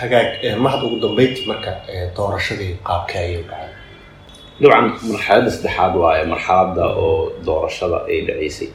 hagaag 0.00 0.28
mahad 0.64 0.80
ugu 0.86 0.96
dambeyntii 1.04 1.46
marka 1.50 1.72
doorashadii 2.16 2.72
qaabkee 2.86 3.18
ayay 3.24 3.42
dhacay? 3.48 3.68
Dabcan 4.60 4.86
marxaladda 5.12 5.50
saddexaad 5.54 5.94
waaye 6.02 6.24
marxaladda 6.32 6.84
oo 7.04 7.32
doorashada 7.46 7.98
ay 8.10 8.18
dhaceysay 8.28 8.68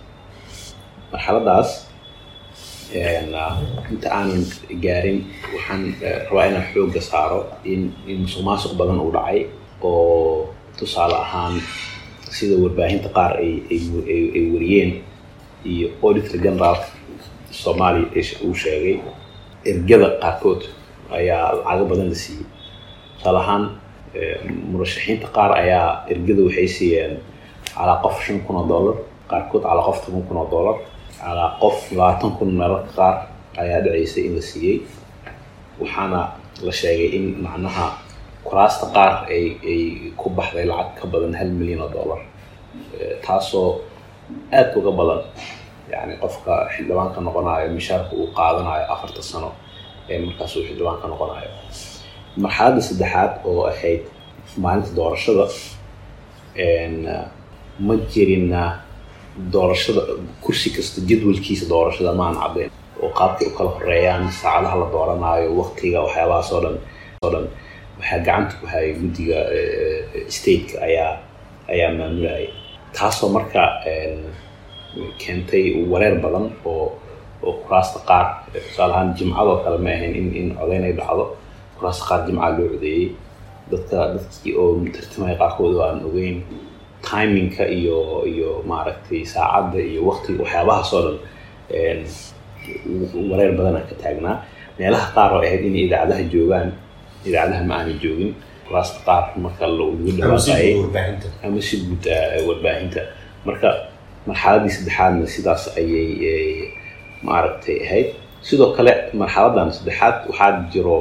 marxaladdaas 1.11 1.69
inta 3.91 4.07
aanan 4.17 4.43
gaarin 4.83 5.19
waxaan 5.53 5.83
rabaa 6.29 6.45
inaan 6.50 6.65
xoogga 6.73 7.01
saaro 7.09 7.39
in 7.71 7.81
in 8.11 8.17
musuq 8.23 8.43
maasuq 8.47 8.73
badan 8.79 9.00
uu 9.05 9.11
dhacay 9.15 9.39
oo 9.81 10.50
tusaale 10.81 11.15
ahaan 11.25 11.53
sida 12.35 12.55
warbaahinta 12.63 13.09
qaar 13.17 13.31
ay 13.43 13.51
wariyeen 14.53 14.91
iyo 15.71 15.88
auditor 16.05 16.39
general 16.45 16.77
soomaaliya 17.61 18.23
uu 18.47 18.55
sheegay 18.63 18.95
ergada 19.71 20.07
qaarkood 20.21 20.61
ayaa 21.17 21.45
lacago 21.57 21.85
badan 21.91 22.09
la 22.09 22.15
siiyey. 22.23 22.45
Tusaale 23.17 23.39
ahaan 23.43 23.63
murashaxiinta 24.71 25.27
qaar 25.35 25.51
ayaa 25.61 25.88
ergada 26.13 26.41
waxay 26.47 26.67
siiyeen 26.77 27.13
calaa 27.75 27.97
qof 28.03 28.15
shan 28.25 28.39
kun 28.45 28.55
oo 28.59 28.65
dollar 28.73 28.95
qaarkood 29.31 29.63
calaa 29.67 29.85
qof 29.88 29.97
toban 30.05 30.23
kun 30.27 30.38
oo 30.41 30.47
dollar 30.53 30.75
calaa 31.21 31.50
qof 31.61 31.77
labaatan 31.97 32.31
kun 32.38 32.50
meelarka 32.59 32.91
qaar 32.97 33.15
ayaa 33.61 33.79
dhaceysay 33.85 34.23
in 34.27 34.33
la 34.35 34.41
siiyey. 34.51 34.77
Waxaana 35.81 36.21
la 36.65 36.71
sheegay 36.79 37.09
in 37.17 37.25
macnaha 37.45 37.88
kuraasta 38.48 38.86
qaar 38.95 39.13
ay 39.36 39.45
ay 39.71 39.81
ku 40.19 40.27
baxday 40.38 40.65
lacag 40.71 40.95
ka 41.00 41.05
badan 41.13 41.33
hal 41.39 41.50
milyan 41.60 41.81
oo 41.86 41.89
dollar. 41.98 42.21
Taasoo 43.25 43.69
aad 44.57 44.69
uga 44.79 44.91
badan. 45.00 45.21
Yani 45.93 46.13
qofka 46.24 46.53
xildhibaanka 46.74 47.19
noqonayo 47.27 47.67
mishaarka 47.77 48.13
uu 48.21 48.27
qaadanayo 48.38 48.86
afarta 48.93 49.21
sano 49.31 49.50
ee 50.12 50.19
markaas 50.25 50.53
uu 50.57 50.63
xildhibaanka 50.67 51.05
noqonayo. 51.13 51.50
Marxaladda 52.43 52.81
saddexaad 52.89 53.31
oo 53.50 53.62
ahayd 53.71 54.01
maalinta 54.63 54.91
doorashada 55.00 55.45
ma 57.86 57.95
jirina 58.13 58.62
doorashada 59.53 60.01
kursi 60.43 60.69
kasta 60.75 61.00
jadwalkiisa 61.10 61.65
doorashada 61.74 62.12
maan 62.21 62.36
caddeyn 62.41 62.71
oo 63.03 63.10
qaabkay 63.19 63.48
u 63.48 63.53
kala 63.57 63.69
horeeyaan 63.77 64.24
saacadaha 64.41 64.75
la 64.81 64.88
dooranayo 64.95 65.48
waqtiga 65.62 66.00
waxyaabahaas 66.05 66.50
oo 66.55 66.62
dhan 66.65 66.75
oo 67.25 67.29
dhan 67.33 67.45
waxaa 68.01 68.20
gacanta 68.25 68.53
ku 68.60 68.65
hayay 68.72 68.91
guddiga 69.00 69.39
stateka 70.36 70.75
ayaa 70.88 71.13
ayaa 71.74 71.91
maamulayay 71.98 72.48
taasoo 72.98 73.29
marka 73.36 73.62
keentay 75.22 75.65
wareer 75.91 76.15
badan 76.24 76.46
oo 76.65 76.86
oo 77.46 77.53
kuraasta 77.63 78.00
qaar 78.10 78.25
tusaale 78.53 78.93
ahaan 78.93 79.13
jimcadoo 79.17 79.58
kale 79.63 79.77
ma 79.86 79.89
ahayn 79.96 80.13
in 80.20 80.27
in 80.39 80.48
codeyn 80.60 80.84
ay 80.88 80.93
dhacdo 81.00 81.25
kuraasta 81.77 82.03
qaar 82.10 82.20
jimcaa 82.27 82.50
loo 82.58 82.67
codeeyey 82.74 83.05
dadka 83.72 83.98
dadkii 84.17 84.53
oo 84.62 84.70
tartamaya 84.96 85.36
qaarkood 85.41 85.74
oo 85.79 85.84
aan 85.88 86.00
ogeyn 86.10 86.38
timingka 87.08 87.63
iyo 87.79 87.98
iyo 88.34 88.50
maaragtay 88.70 89.22
saacadda 89.34 89.79
iyo 89.91 90.01
waqtiga 90.10 90.43
waxyaabahaas 90.43 90.91
oo 90.98 91.01
dhan 91.08 91.17
wareer 93.31 93.51
badanaa 93.58 93.88
ka 93.89 93.96
taagnaa. 94.03 94.36
Meelaha 94.79 95.08
qaar 95.15 95.29
oo 95.36 95.41
ahayd 95.46 95.63
inay 95.70 95.84
idaacadaha 95.88 96.24
joogaan 96.34 96.70
idaacadaha 97.27 97.63
ma 97.69 97.73
aanay 97.79 97.95
joogin 98.03 98.31
kuraasta 98.67 98.99
qaar 99.07 99.23
marka 99.43 99.65
lagu 99.67 99.95
dhawaaqayay 100.17 100.73
ama 101.45 101.59
si 101.67 101.75
guud 101.87 102.05
warbaahinta 102.47 103.01
marka 103.47 103.69
marxaladdii 104.27 104.73
saddexaadna 104.77 105.25
sidaas 105.35 105.63
ayay 105.79 106.09
maaragtay 107.25 107.77
ahayd 107.85 108.07
sidoo 108.47 108.69
kale 108.77 108.93
marxaladdan 109.19 109.69
saddexaad 109.77 110.15
waxaa 110.29 110.51
jiro 110.73 110.97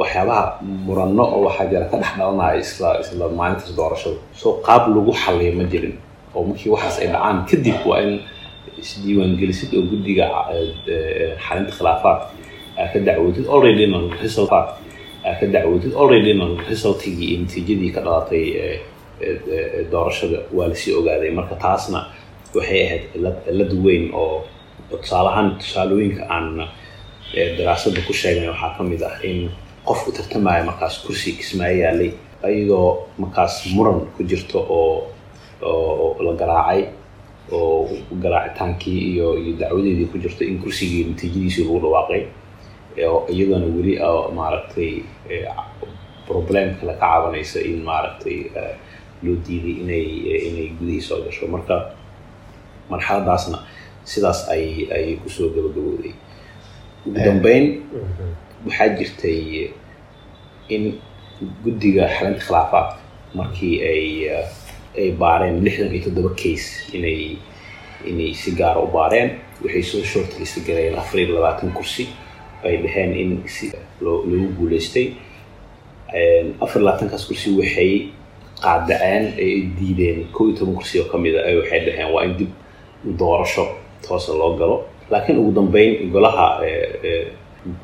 waxyaabaha 0.00 0.44
muranno 0.86 1.22
oo 1.34 1.40
waxaa 1.46 1.66
jira 1.70 1.84
ka 1.90 1.96
dhex 2.02 2.10
dhalanaya 2.18 2.56
isla 2.64 2.88
isla 3.02 3.24
maalintaas 3.38 3.70
doorashada 3.78 4.18
soo 4.40 4.52
qaab 4.66 4.82
lagu 4.94 5.12
xalliyo 5.22 5.52
ma 5.58 5.64
jirin 5.72 5.94
oo 6.34 6.42
markii 6.48 6.70
waxaas 6.74 6.96
ay 7.02 7.08
dhacaan 7.14 7.36
kadib 7.50 7.78
waa 7.88 8.00
in 8.06 8.12
isdiiwaangelisid 8.82 9.70
oo 9.78 9.82
guddiga 9.90 10.24
xalinta 11.46 11.72
khilaafaad 11.78 12.20
ka 12.92 12.98
dacwootid 13.06 13.46
alreadyna 13.54 13.98
resultaad 15.28 15.40
ka 15.40 15.46
dacwootid 15.52 15.92
alreadyna 16.02 16.44
resultigii 16.70 17.28
iyo 17.32 17.38
natiijadii 17.42 17.90
ka 17.94 18.00
dhalatay 18.00 18.44
doorashada 19.90 20.38
waa 20.52 20.68
la 20.68 20.74
sii 20.74 20.92
ogaaday 20.94 21.30
marka 21.30 21.54
taasna 21.54 22.00
waxay 22.54 22.80
ahayd 22.86 23.02
cilad 23.46 23.72
weyn 23.84 24.10
oo 24.14 24.44
tusaale 25.02 25.28
ahaan 25.28 25.56
tusaalooyinka 25.60 26.22
aan 26.30 26.68
daraasadda 27.58 28.00
ku 28.06 28.12
sheegnay 28.12 28.48
waxaa 28.48 28.74
ka 28.78 28.82
mid 28.84 29.02
ah 29.02 29.16
in 29.22 29.50
qofku 29.84 30.12
tartamaya 30.12 30.64
markaas 30.64 30.98
kursi 31.06 31.32
kismaayo 31.32 31.78
yaalay 31.84 32.10
iyadoo 32.48 33.06
markaas 33.18 33.54
muran 33.74 34.00
ku 34.16 34.22
jirto 34.30 34.58
oo 34.68 35.06
oo 35.62 36.16
la 36.24 36.32
garaacay 36.40 36.82
oo 37.52 37.88
garaacitaankii 38.22 38.98
iyo 39.12 39.26
iyo 39.42 39.52
dacwadeedii 39.60 40.06
ku 40.12 40.18
jirto 40.18 40.44
in 40.44 40.58
kursigii 40.62 41.04
natiijadiisii 41.04 41.64
lagu 41.64 41.78
dhawaaqay 41.84 42.22
iyadoona 43.32 43.66
weli 43.76 43.94
maaragtay 44.38 44.92
problem 46.26 46.68
kale 46.80 46.92
ka 47.00 47.06
cabanaysa 47.06 47.60
in 47.70 47.82
maaragtay 47.88 48.38
loo 49.22 49.36
diiday 49.46 49.76
inay 49.82 50.06
inay 50.48 50.68
gudihii 50.78 51.00
soo 51.08 51.18
gasho. 51.24 51.46
Marka 51.54 51.76
marxaladaasna 52.90 53.58
sidaas 54.04 54.40
ay 54.52 54.86
ay 54.96 55.16
ku 55.22 55.28
soo 55.30 55.48
gabagabooday. 55.54 56.12
Ugu 57.06 57.18
dambeyn 57.26 57.64
waxaa 58.66 58.88
jirtay 58.98 59.70
in 60.68 60.82
guddiga 61.64 62.04
xalinta 62.16 62.40
khilaafaadka 62.46 62.98
markii 63.34 63.76
ay 63.90 64.04
ay 64.98 65.08
baareen 65.20 65.64
lixdan 65.64 65.92
iyo 65.94 66.04
toddoba 66.04 66.30
case 66.40 66.68
inay 66.96 67.36
inay 68.10 68.34
si 68.34 68.50
gaara 68.58 68.80
u 68.80 68.86
baareen. 68.96 69.30
Waxay 69.64 69.82
soo 69.82 70.02
shortlist 70.04 70.56
galeen 70.66 70.94
afar 70.98 71.20
iyo 71.20 71.34
labaatan 71.36 71.72
kursi 71.76 72.04
ay 72.64 72.76
dhaheen 72.82 73.12
in 73.22 73.30
loogu 74.00 74.48
guuleystay. 74.58 75.06
Afar 76.60 76.82
labaatankaas 76.82 77.26
kursi 77.28 77.50
waxay 77.58 77.92
qaadaceen 78.62 79.24
ay 79.38 79.52
diideen 79.78 80.26
kow 80.32 80.46
iyo 80.48 80.56
toban 80.58 80.74
kursi 80.74 81.00
oo 81.00 81.08
ka 81.12 81.18
mid 81.18 81.34
a 81.36 81.42
waxay 81.60 81.80
dhaheen 81.86 82.12
waa 82.14 82.24
in 82.24 82.34
dib 82.38 82.50
doorasho 83.18 83.64
toosa 84.06 84.32
loo 84.32 84.56
galo. 84.58 84.84
Laakiin 85.10 85.38
ugu 85.38 85.52
dambeyn 85.52 86.10
golaha 86.12 86.60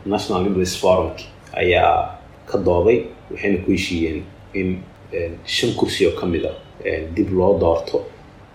national 0.07 0.43
liberals 0.45 0.77
forum 0.81 1.11
ayaa 1.57 2.19
ka 2.47 2.59
dooday 2.59 2.99
waxayna 3.31 3.59
ku 3.65 3.71
heshiiyeen 3.73 4.23
in 4.55 4.83
shan 5.47 5.71
kursi 5.79 6.07
oo 6.07 6.17
ka 6.21 6.27
mid 6.27 6.45
a 6.45 6.53
dib 7.15 7.31
loo 7.33 7.59
doorto. 7.61 8.05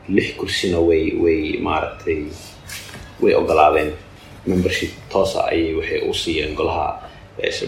Lix 0.09 0.33
kursina 0.38 0.79
way 0.81 1.13
way 1.23 1.57
maaragtay 1.61 2.25
way 3.21 3.33
ogolaadeen 3.38 3.91
membership 4.51 4.91
toosa 5.11 5.39
ayay 5.51 5.73
waxay 5.79 5.99
u 6.09 6.13
siiyeen 6.21 6.53
golaha 6.59 6.87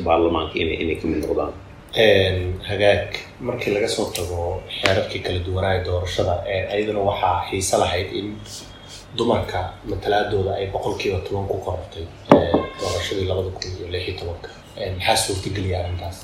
baarlamaanka 0.05 0.53
inay 0.61 0.77
inay 0.83 0.95
ka 1.01 1.05
mid 1.07 1.19
noqdaan. 1.25 1.53
Hagaag. 2.69 3.07
Markii 3.47 3.73
laga 3.75 3.87
soo 3.95 4.05
tago 4.15 4.61
xeerarkii 4.79 5.21
kala 5.25 5.39
duwanaayo 5.47 5.81
doorashada 5.87 6.33
ayaduna 6.73 6.99
waxaa 7.09 7.37
xiise 7.49 7.75
lahayd 7.83 8.09
in 8.19 8.27
dumarka 9.17 9.59
matalaadooda 9.91 10.51
ay 10.59 10.67
boqolkiiba 10.73 11.19
toban 11.27 11.45
ku 11.51 11.57
korortay 11.65 12.05
doorashadii 12.81 13.27
labada 13.29 13.49
kun 13.55 13.71
iyo 13.77 13.87
lix 13.93 14.03
iyo 14.07 14.15
tobanka 14.19 14.49
maxaa 14.97 15.15
suurtageliya 15.23 15.77
arrintaas? 15.83 16.17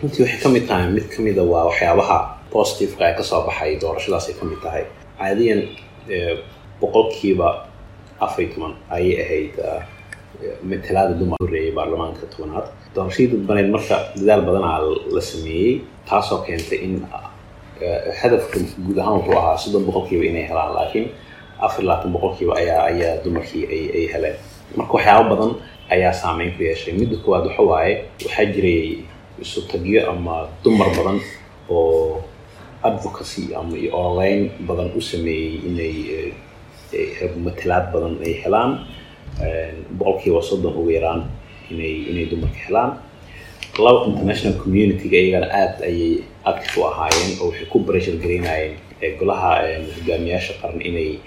Runtii 0.00 0.22
waxay 0.24 0.40
ka 0.42 0.48
mid 0.54 0.64
tahay 0.68 0.88
mid 0.96 1.06
ka 1.12 1.18
mida 1.26 1.42
waa 1.52 1.64
waxyaabaha 1.70 2.18
positiveka 2.54 3.04
ee 3.10 3.14
ka 3.18 3.22
soo 3.30 3.42
baxay 3.48 3.72
doorashadaas 3.82 4.26
ay 4.28 4.34
ka 4.40 4.44
mid 4.50 4.60
tahay. 4.64 4.84
Caadiyan 5.18 5.60
boqolkiiba 6.80 7.48
afar 8.20 8.40
iyo 8.44 8.50
toban 8.54 8.74
ayay 8.96 9.14
ahayd 9.24 9.54
matalaada 10.70 11.14
dumar 11.20 11.38
horeeyay 11.42 11.72
baarlamaanka 11.76 12.26
tobanaad. 12.32 12.66
Doorashadii 12.94 13.30
dadbaneed 13.32 13.68
marka 13.74 13.96
dadaal 14.16 14.42
badanaa 14.48 14.78
la 15.14 15.20
sameeyey 15.30 15.80
taasoo 16.08 16.38
keentay 16.46 16.78
in 16.86 16.94
hadafka 18.20 18.58
guud 18.84 18.98
ahaan 18.98 19.16
wuxuu 19.20 19.36
ahaa 19.40 19.56
soddon 19.62 19.84
boqolkiiba 19.88 20.24
inay 20.30 20.44
helaan 20.50 20.72
laakiin 20.76 21.06
afar 21.66 21.82
iyo 21.84 22.08
boqolkiiba 22.14 22.52
ayaa 22.60 22.82
ayaa 22.90 23.14
dumarkii 23.24 23.64
ay 23.74 23.82
ay 23.98 24.04
heleen. 24.12 24.36
Marka 24.76 24.92
waxyaabo 24.96 25.28
badan 25.34 25.52
ayaa 25.94 26.12
saameyn 26.12 26.50
ku 26.56 26.62
yeeshay. 26.68 26.92
Midda 27.00 27.16
koowaad 27.24 27.44
waxa 27.48 27.62
waaye 27.62 27.94
waxaa 28.24 28.44
jiray 28.54 29.04
isu 29.42 29.60
tagyo 29.70 30.00
ama 30.10 30.48
dumar 30.64 30.88
badan 30.96 31.18
oo 31.70 32.22
advocacy 32.82 33.54
ama 33.54 33.76
ololeyn 33.98 34.50
badan 34.68 34.88
u 34.96 35.00
sameeyey 35.00 35.60
inay 35.68 35.96
matalaad 37.46 37.84
badan 37.92 38.14
ay 38.26 38.32
helaan 38.44 38.72
boqolkiiba 39.98 40.40
soddon 40.42 40.74
ugu 40.80 40.90
yaraan 40.96 41.22
inay 41.70 41.94
inay 42.10 42.26
dumarka 42.30 42.60
helaan. 42.68 42.90
Laba 43.78 44.06
international 44.08 44.54
community-ga 44.62 45.18
iyagana 45.20 45.48
aada 45.52 45.84
ayay 45.90 46.24
active 46.50 46.80
u 46.80 46.84
ahaayeen 46.88 47.32
oo 47.40 47.48
waxay 47.50 47.66
ku 47.72 47.78
pressure 47.84 48.16
garaynayeen 48.22 48.72
golaha 49.20 49.50
hogaamiyaasha 49.96 50.52
qaran 50.60 50.80
inay 50.80 51.18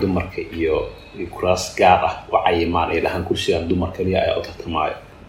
dumarka 0.00 0.40
iyo 0.56 0.88
kuraas 1.34 1.76
gaar 1.76 2.00
ah 2.08 2.14
u 2.32 2.36
cayimaan 2.44 2.88
ay 2.90 3.00
dhahaan 3.04 3.24
kursigan 3.28 3.68
dumar 3.68 3.92
kaliya 3.92 4.18
ayaa 4.24 4.40
u 4.40 4.42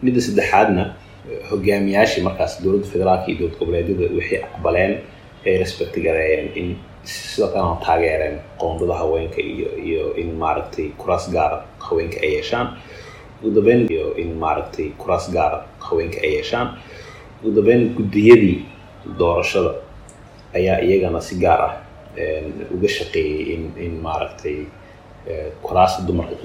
midda 0.04 0.22
saddexaadna 0.28 0.84
hogaamiyaashii 1.52 2.24
markaas 2.24 2.64
dowladda 2.64 2.88
federaalka 2.94 3.28
iyo 3.32 3.38
dowlad 3.40 3.58
goboleedyada 3.60 4.06
waxay 4.18 4.40
aqbaleen 4.48 4.94
ay 5.46 5.58
respect 5.64 5.96
gareeyeen 6.06 6.48
in 6.60 6.68
sidoo 7.04 7.48
kalena 7.54 7.76
taageereen 7.86 8.38
qoondada 8.60 8.94
haweenka 9.02 9.42
iyo 9.42 9.70
iyo 9.88 10.14
in 10.16 10.30
maaragtay 10.42 10.88
kuraas 10.98 11.32
gaara 11.32 11.64
haweenka 11.80 12.18
ay 12.24 12.32
yeeshaan. 12.36 12.68
Ugu 13.44 13.52
dambeyn 13.56 13.88
iyo 13.92 14.14
in 14.18 14.32
maaragtay 14.44 14.90
kuraas 15.02 15.32
gaara 15.34 15.66
haweenka 15.80 16.20
ay 16.24 16.34
yeeshaan. 16.36 16.68
Ugu 17.44 17.56
dambeyn 17.56 17.94
guddiyadii 17.98 18.66
doorashada 19.20 19.74
ayaa 20.54 20.80
iyagana 20.82 21.22
si 21.22 21.36
gaar 21.36 21.62
ah 21.62 21.74
uga 22.76 22.88
shaqeeyey 22.88 23.54
in 23.56 23.64
in 23.86 23.94
maaragtay 24.06 24.58
kuraasta 25.62 26.04
dumarka 26.08 26.36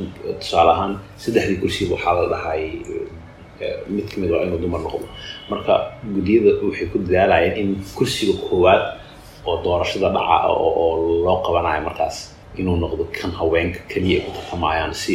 tusaale 0.40 0.70
ahaan 0.70 0.92
saddexdii 1.16 1.57
kursiba 1.61 1.94
waxaa 1.94 2.14
la 2.14 2.26
dhahay 2.33 2.64
mid 3.88 4.07
ka 4.11 4.20
mid 4.20 4.31
waa 4.31 4.42
inuu 4.46 4.59
dumar 4.59 4.81
noqdo. 4.81 5.07
Marka 5.50 5.74
guddiyada 6.14 6.50
waxay 6.64 6.87
ku 6.92 6.98
dadaalayeen 6.98 7.57
in 7.62 7.68
kursiga 7.96 8.33
koowaad 8.48 8.83
oo 9.46 9.56
doorashada 9.64 10.09
dhaca 10.16 10.37
oo 10.52 10.87
loo 11.24 11.38
qabanayo 11.46 11.80
markaas 11.88 12.16
inuu 12.59 12.76
noqdo 12.82 13.04
kan 13.16 13.30
haweenka 13.38 13.80
keliya 13.90 14.20
ku 14.24 14.30
tartamayaan 14.37 14.94
si 15.02 15.14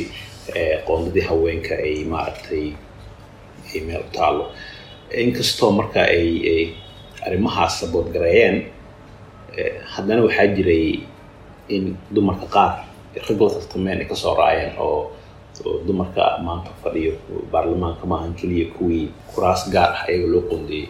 qoondadii 0.88 1.26
haweenka 1.30 1.74
ay 1.88 1.96
maaragtay 2.12 2.65
ay 3.74 3.80
meel 3.88 4.04
u 4.08 4.12
taalo 4.17 4.44
inkastoo 5.24 5.72
marka 5.80 6.00
ay 6.15 6.30
ay 6.54 6.63
arrimahaas 7.26 7.74
saboodgareeyeen 7.80 8.58
haddana 9.94 10.22
waxaa 10.26 10.48
jiray 10.56 10.86
in 11.76 11.84
dumarka 12.15 12.46
qaar 12.56 12.72
rag 13.28 13.39
la 13.41 13.50
tartameen 13.56 14.00
ay 14.02 14.08
ka 14.12 14.15
soo 14.15 14.36
raaceen 14.39 14.74
oo 14.80 15.12
dumarka 15.88 16.24
maanta 16.46 16.72
fadhiyo 16.84 17.13
baarlamaanka 17.52 18.06
maahan 18.12 18.34
keliya 18.39 18.67
kuwii 18.78 19.06
kuraas 19.34 19.62
gaar 19.74 19.91
ah 19.98 20.04
ayaga 20.08 20.28
loo 20.34 20.41
qoondeeyey. 20.50 20.88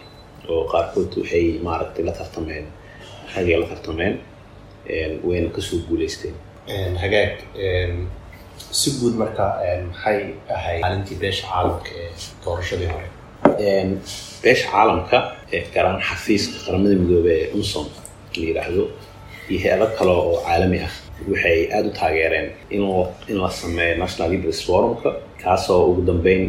Oo 0.48 0.64
qaarkood 0.72 1.10
waxay 1.20 1.46
maaragtay 1.66 2.04
la 2.04 2.12
tartameen 2.12 2.66
ragay 3.36 3.56
la 3.62 3.66
tartameen 3.72 4.14
wayna 5.28 5.48
ka 5.56 5.60
soo 5.68 5.78
guuleysteen 5.88 6.34
hagaag 7.02 7.32
si 8.80 8.88
guud 9.00 9.14
marka 9.22 9.44
maxay 9.88 10.18
ahayd 10.56 10.80
maalintii 10.84 11.18
beesha 11.22 11.44
caalamka 11.52 11.90
ee 12.00 12.10
doorashadii 12.44 12.88
hore 12.94 13.08
beesha 14.42 14.66
caalamka 14.72 15.18
gaaraan 15.74 16.00
xafiiska 16.08 16.56
qaramada 16.64 16.94
midoobey 17.02 17.38
ee 17.42 17.48
unsom 17.58 17.86
la 18.36 18.42
yidhaahdo 18.46 18.84
iyo 19.50 19.58
hay'ado 19.64 19.86
kale 19.98 20.10
oo 20.20 20.36
caalami 20.46 20.78
ah 20.88 20.92
waxay 21.30 21.58
aada 21.76 21.88
u 21.90 21.92
taageereen 22.00 22.48
in 22.76 22.82
in 23.30 23.36
la 23.42 23.50
sameeyo 23.60 23.94
national 24.04 24.28
liberals 24.34 24.60
forumka 24.68 25.10
kaasoo 25.42 25.80
ugu 25.90 26.02
dambeyn 26.10 26.44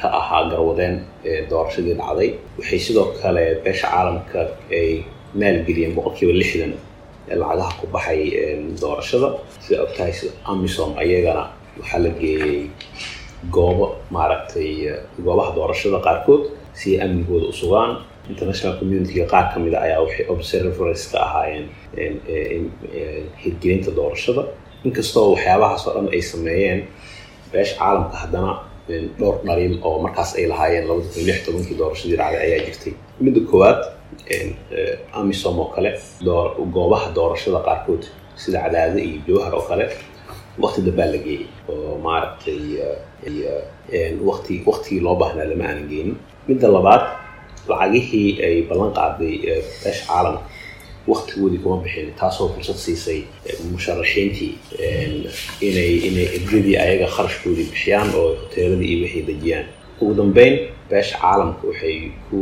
ka 0.00 0.06
ahaa 0.20 0.42
garwadeen 0.52 0.94
doorashadii 1.50 1.94
dhacday 2.00 2.30
waxay 2.58 2.78
sidoo 2.86 3.06
kale 3.22 3.44
beesha 3.64 3.86
caalamka 3.94 4.40
ay 4.80 4.90
maalgeliyeen 5.40 5.92
boqolkiiba 5.96 6.32
lixdan 6.40 6.72
lacagaha 7.40 7.72
ku 7.80 7.86
baxay 7.94 8.20
doorashada. 8.82 9.28
Sida 9.64 9.76
ogtahay 9.86 10.12
amisom 10.50 10.90
ayagana 11.02 11.44
waxaa 11.80 12.00
la 12.04 12.10
geeyey 12.20 12.70
goobo 13.54 13.86
maaragtay 14.14 14.70
goobaha 15.24 15.50
doorashada 15.58 15.98
qaarkood 16.06 16.42
si 16.78 16.88
ay 16.96 17.00
amnigooda 17.06 17.46
u 17.52 17.52
sugaan. 17.62 17.92
International 18.32 18.74
community-ga 18.80 19.26
qaar 19.32 19.46
ka 19.52 19.58
mid 19.64 19.74
a 19.74 19.80
ayaa 19.86 20.00
waxay 20.04 20.24
observers 20.34 21.02
ka 21.12 21.18
ahaayeen 21.26 21.66
hirgelinta 23.42 23.90
doorashada. 23.98 24.42
Inkastoo 24.86 25.26
waxyaabahaas 25.34 25.82
oo 25.88 25.92
dhan 25.96 26.08
ay 26.16 26.22
sameeyeen 26.32 26.80
beesha 27.52 27.74
caalamka 27.80 28.16
haddana 28.22 28.52
dhowr 29.18 29.36
dhaliil 29.46 29.74
oo 29.88 29.96
markaas 30.04 30.30
ay 30.38 30.46
lahaayeen 30.52 30.84
labada 30.88 31.08
kun 31.14 31.24
lix 31.28 31.38
tobankii 31.46 31.76
doorashadii 31.80 32.16
dhacday 32.20 32.40
ayaa 32.46 32.60
jirtay. 32.66 32.92
Midda 33.24 33.40
koowaad 33.50 33.80
amisom 35.20 35.58
oo 35.58 35.68
kale 35.74 35.90
goobaha 36.74 37.08
doorashada 37.16 37.60
qaarkood 37.66 38.02
sida 38.36 38.58
cadaado 38.64 38.98
iyo 38.98 39.18
jowhar 39.26 39.54
oo 39.54 39.64
kale 39.68 39.84
waqti 40.62 40.80
dambaa 40.86 41.06
la 41.12 41.18
geeyey 41.26 41.46
oo 41.68 41.98
maaragtay 42.04 42.60
waqti 44.28 44.54
waqtigii 44.68 45.00
loo 45.06 45.16
baahnaa 45.20 45.44
lama 45.50 45.64
aanan 45.68 45.88
geenin. 45.90 46.16
Midda 46.48 46.68
labaad 46.76 47.02
lacagihii 47.68 48.30
ay 48.46 48.56
ballan 48.68 48.92
qaaday 48.98 49.34
beesha 49.82 50.04
caalamka. 50.08 50.42
Waqtigoodii 51.12 51.58
kuma 51.62 51.76
bixin 51.84 52.08
taasoo 52.20 52.48
fursad 52.54 52.76
siisay 52.84 53.20
musharaxiintii 53.72 54.52
inay 55.68 55.92
inay 56.08 56.26
ergadii 56.36 56.76
ayaga 56.84 57.06
kharashkoodii 57.16 57.66
bixiyaan 57.72 58.08
oo 58.20 58.28
hoteeladii 58.40 58.88
iyo 58.92 59.02
wixii 59.04 59.24
dejiyaan. 59.30 59.66
Ugu 60.00 60.14
dambeyn 60.14 60.54
beesha 60.90 61.16
caalamka 61.22 61.66
waxay 61.68 61.96
ku 62.30 62.38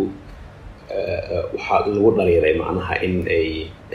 waxaa 1.54 1.86
lagu 1.88 2.10
dhaliilay 2.16 2.54
macnaha 2.62 2.94
in 3.06 3.14
ay 3.36 3.48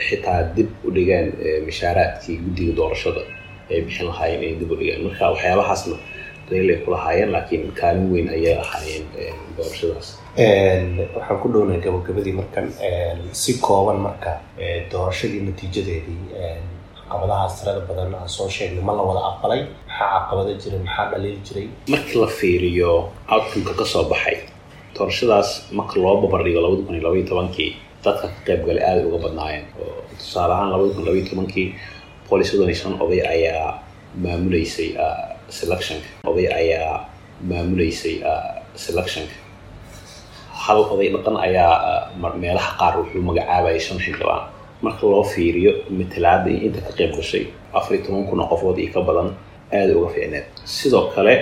xitaa 0.06 0.42
dib 0.56 0.68
u 0.86 0.90
dhigeen 0.96 1.26
mishaaraadkii 1.66 2.36
guddiga 2.44 2.72
doorashada 2.80 3.22
ay 3.70 3.80
bixin 3.86 4.06
lahaayeen 4.10 4.42
inay 4.42 4.54
dib 4.60 4.70
u 4.72 4.76
dhigeen. 4.80 5.00
Marka 5.06 5.24
waxyaabahaasna 5.34 5.96
daliil 6.50 6.70
ay 6.74 6.80
kulahaayeen 6.84 7.30
laakiin 7.36 7.64
kaalin 7.80 8.06
weyn 8.12 8.28
ayay 8.36 8.54
ahaayeen 8.64 9.04
doorashadaas. 9.56 10.08
Waxaan 11.16 11.38
ku 11.42 11.46
dhownay 11.54 11.80
gabagabadii 11.86 12.34
markan 12.40 12.66
si 13.32 13.52
kooban 13.66 13.98
marka 14.06 14.32
doorashadii 14.92 15.42
natiijadeedii 15.48 16.22
caqabadahaas 16.98 17.54
tirada 17.60 17.80
badan 17.88 18.14
aan 18.14 18.28
soo 18.28 18.48
sheegnay. 18.56 18.82
Ma 18.84 18.92
la 18.98 19.02
wada 19.08 19.20
aqbalay? 19.30 19.60
Maxaa 19.88 20.08
caqabado 20.14 20.52
jiray? 20.62 20.80
Maxaa 20.86 21.06
dhaliil 21.12 21.38
jiray? 21.46 21.66
Markii 21.92 22.20
la 22.22 22.26
fiiriyo 22.38 22.92
outcomeka 23.34 23.72
ka 23.80 23.84
soo 23.92 24.04
baxay 24.10 24.36
doorashadaas 24.98 25.50
marka 25.78 25.96
loo 26.02 26.16
babardhigo 26.22 26.60
labada 26.64 26.82
kun 26.86 26.94
iyo 26.94 27.04
labaiyo 27.06 27.26
tobankii. 27.30 27.70
Dadka 28.04 28.26
ka 28.28 28.38
qayb 28.46 28.60
galay 28.66 28.82
aada 28.88 29.06
uga 29.08 29.18
badnaayeen. 29.24 29.64
Oo 29.80 30.02
tusaale 30.18 30.52
ahaan 30.54 30.70
labada 30.72 30.94
kun 30.94 31.04
labaiyo 31.06 31.24
tobankii 31.30 31.66
boqol 32.28 32.42
shan 32.80 32.94
oday 33.04 33.20
ayaa 33.34 33.80
maamuleysay 34.22 34.88
selectionka 35.48 36.08
oday 36.30 36.46
ayaa 36.60 37.08
maamuleysay 37.50 38.14
selectionka 38.84 39.34
hal 40.64 40.78
oday 40.92 41.08
dhaqan 41.14 41.36
ayaa 41.46 41.74
meelaha 42.42 42.70
qaar 42.80 42.94
wuxuu 43.00 43.22
magacaabayay 43.28 43.80
shan 43.80 43.98
xildhibaan 44.04 44.42
marka 44.82 45.06
loo 45.12 45.24
fiiriyo 45.24 45.72
matalaada 45.98 46.50
iyo 46.50 46.60
inta 46.68 46.80
ka 46.86 46.92
qayb 46.98 47.12
gashay 47.16 47.44
afar 47.72 47.92
iyo 47.96 48.04
toban 48.06 48.24
kun 48.28 48.40
oo 48.40 48.48
qofood 48.52 48.78
iyo 48.78 48.90
ka 48.94 49.00
badan 49.08 49.28
aada 49.72 49.92
uga 49.98 50.08
fiicneed. 50.14 50.44
Sidoo 50.64 51.04
kale 51.14 51.34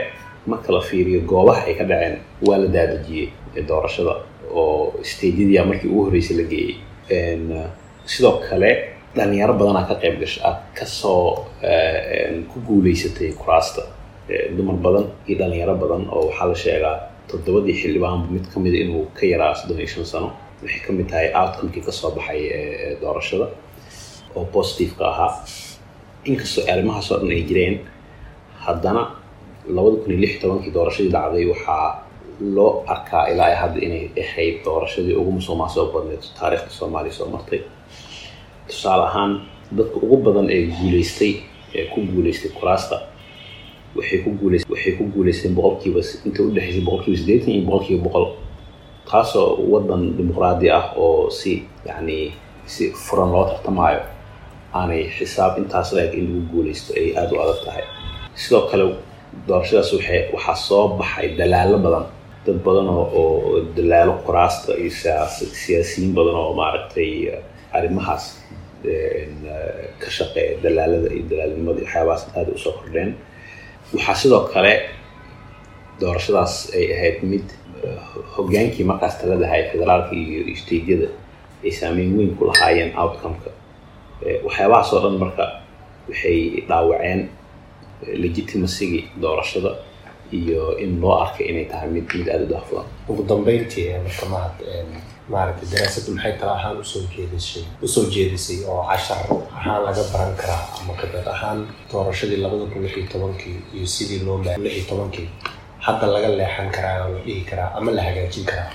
marka 0.46 0.72
la 0.72 0.80
fiiriyo 0.88 1.20
goobaha 1.30 1.62
ay 1.68 1.74
ka 1.78 1.84
dhaceen 1.90 2.16
waa 2.46 2.58
la 2.62 2.68
daadejiyey 2.76 3.28
doorashada 3.68 4.14
oo 4.60 4.94
stadiadia 5.02 5.64
markii 5.64 5.90
ugu 5.90 6.04
horreysay 6.04 6.36
la 6.40 6.44
geeyey. 6.52 6.74
Sidoo 8.06 8.40
kale 8.48 8.70
dhalinyaro 9.16 9.54
badanaa 9.60 9.84
ka 9.88 9.94
qayb 10.02 10.16
gashay 10.20 10.42
aad 10.48 10.58
ka 10.78 10.84
soo 10.86 11.46
ku 12.52 12.56
guuleysatay 12.66 13.32
kuraasta. 13.40 13.82
Dumar 14.56 14.76
badan 14.84 15.06
iyo 15.28 15.38
dhalinyaro 15.40 15.74
badan 15.82 16.02
oo 16.14 16.26
waxaa 16.28 16.46
la 16.48 16.54
sheegaa 16.64 16.96
toddobadii 17.30 17.74
xildhibaanba 17.80 18.26
mid 18.34 18.44
ka 18.52 18.60
mida 18.60 18.78
inuu 18.84 19.04
ka 19.18 19.26
yaraa 19.26 19.54
soddon 19.54 19.78
iyo 19.78 19.88
shan 19.94 20.04
sano 20.12 20.28
waxay 20.62 20.80
ka 20.86 20.92
mid 20.92 21.06
tahay 21.10 21.28
outcomekii 21.40 21.82
ka 21.86 21.92
soo 21.92 22.10
baxay 22.16 22.40
doorashada 23.02 23.46
oo 24.36 24.44
positiveka 24.54 25.04
ahaa. 25.12 25.32
Inkastoo 26.24 26.64
arrimahaasoo 26.72 27.18
dhan 27.20 27.30
ay 27.30 27.42
jireen 27.48 27.76
haddana 28.66 29.02
labada 29.74 29.96
kun 30.02 30.10
iyo 30.12 30.20
lix 30.24 30.32
tobankii 30.42 30.72
doorashadii 30.76 31.10
dhacday 31.16 31.44
waxaa 31.52 31.86
loo 32.56 32.84
arkaa 32.94 33.24
ilaa 33.32 33.46
ay 33.50 33.56
hadda 33.62 33.78
inay 33.86 34.04
ahayd 34.22 34.54
doorashadii 34.64 35.14
ugu 35.20 35.30
musuqmaasuqa 35.38 35.92
badneed 35.94 36.24
taariikhda 36.38 36.70
soomaaliya 36.78 37.14
soo 37.18 37.28
martay. 37.34 37.60
Tusaale 38.68 39.04
ahaan 39.08 39.32
dadka 39.76 39.96
ugu 40.04 40.16
badan 40.26 40.46
ee 40.50 40.62
guuleystay 40.78 41.32
ee 41.74 41.84
ku 41.92 42.00
guuleystay 42.12 42.50
kuraasta 42.58 42.96
waxay 43.96 44.18
ku 44.24 44.30
guuleys 44.40 44.64
waxay 44.72 44.92
ku 44.98 45.04
guuleysteen 45.14 45.54
boqolkiiba 45.58 46.00
inta 46.26 46.42
u 46.42 46.50
dhexaysay 46.54 46.82
boqolkiiba 46.86 47.16
siddeetan 47.20 47.50
iyo 47.54 47.62
boqolkiiba 47.68 48.02
boqol 48.06 48.26
taasoo 49.10 49.48
waddan 49.72 50.02
dimuqraadi 50.18 50.66
ah 50.78 50.84
oo 50.96 51.30
si 51.30 51.52
yacni 51.88 52.32
si 52.66 52.90
furan 53.04 53.30
loo 53.32 53.44
tartamaayo. 53.50 54.00
Aanay 54.74 55.02
xisaab 55.18 55.58
intaas 55.58 55.92
la-eg 55.96 56.12
in 56.18 56.26
lagu 56.28 56.42
guuleysto 56.52 56.90
ay 57.00 57.06
aada 57.18 57.32
u 57.36 57.40
adag 57.44 57.60
tahay. 57.64 57.84
Sidoo 58.34 58.62
kale 58.70 58.84
doorashadaas 59.48 59.90
waxaa 60.34 60.54
soo 60.68 60.84
baxay 60.98 61.28
dalaalo 61.38 61.78
badan. 61.84 62.06
Dad 62.46 62.58
badan 62.66 62.88
oo 62.88 63.60
dalaalo 63.76 64.12
kuraasta 64.26 64.72
iyo 64.82 64.90
siyaasiyiin 65.62 66.12
badan 66.16 66.34
oo 66.42 66.52
maaragtay 66.60 67.10
arrimahaas 67.76 68.24
ka 70.02 70.08
shaqeeya 70.16 70.54
dalaalada 70.64 71.08
iyo 71.16 71.24
dalaalnimada 71.30 71.78
iyo 71.80 71.86
waxyaabahaas 71.86 72.22
aada 72.38 72.50
u 72.54 72.58
soo 72.64 72.72
kordheen. 72.78 73.10
Waxaa 73.94 74.14
sidoo 74.20 74.42
kale 74.54 74.72
doorashadaas 76.00 76.54
ay 76.78 76.84
ahayd 76.96 77.18
mid 77.30 77.46
hogaankii 78.36 78.84
markaas 78.90 79.14
talada 79.20 79.46
hay 79.52 79.62
federaalka 79.72 80.12
iyo 80.22 80.56
stadiada 80.62 81.08
ay 81.64 81.70
saameyn 81.78 82.10
weyn 82.18 82.32
ku 82.38 82.42
lahaayeen 82.50 82.90
outcomeka. 83.02 83.50
Waxyaabahaas 84.46 84.90
oo 84.94 85.00
dhan 85.04 85.16
marka 85.22 85.44
waxay 86.08 86.38
dhaawaceen 86.68 87.20
legitimacygi 88.24 89.00
doorashada 89.22 89.70
iyo 90.32 90.62
in 90.84 91.00
loo 91.00 91.14
arkay 91.24 91.46
inay 91.50 91.64
tahay 91.72 91.88
mid 91.96 92.06
mid 92.18 92.28
aada 92.28 92.44
u 92.44 92.48
daahfudan 92.52 92.86
ugu 93.08 93.22
dambeyntii 93.30 93.88
marka 94.06 94.26
mahad 94.34 94.54
maaragtay 95.32 95.68
daraasaddu 95.72 96.10
maxay 96.16 96.32
tala 96.40 96.52
ahaan 96.58 96.76
u 96.82 96.84
soo 96.92 97.02
jeedisay 97.16 97.62
u 97.84 97.88
soo 97.94 98.04
jeedisay 98.14 98.58
oo 98.72 98.82
cashar 98.90 99.18
ahaan 99.58 99.80
laga 99.86 100.02
baran 100.12 100.34
karaa 100.40 100.62
ama 100.80 100.92
kadad 101.00 101.26
ahaan 101.34 101.58
doorashadii 101.92 102.38
labada 102.44 102.64
kun 102.72 102.82
lix 102.84 102.94
iyo 102.96 103.06
tobankii 103.14 103.56
iyo 103.76 103.86
sidii 103.94 104.20
loo 104.26 104.38
maa 104.44 104.56
lix 104.64 104.72
iyo 104.78 104.84
tobankii 104.90 105.28
hadda 105.86 106.06
laga 106.14 106.28
leexan 106.40 106.68
karaa 106.76 106.96
oo 107.04 107.10
la 107.14 107.20
dhihi 107.26 107.40
karaa 107.50 107.70
ama 107.78 107.90
la 107.96 108.02
hagaajin 108.08 108.44
karaa? 108.50 108.70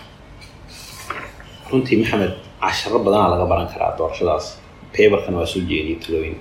Runtii 1.72 1.98
maxamed 2.02 2.34
casharo 2.62 3.00
badanaa 3.06 3.30
laga 3.34 3.46
baran 3.52 3.68
karaa 3.74 3.92
doorashadaas. 4.00 4.46
Paperkana 4.94 5.38
waa 5.40 5.46
soo 5.54 5.62
jeediyay 5.70 6.00
talooyin 6.04 6.38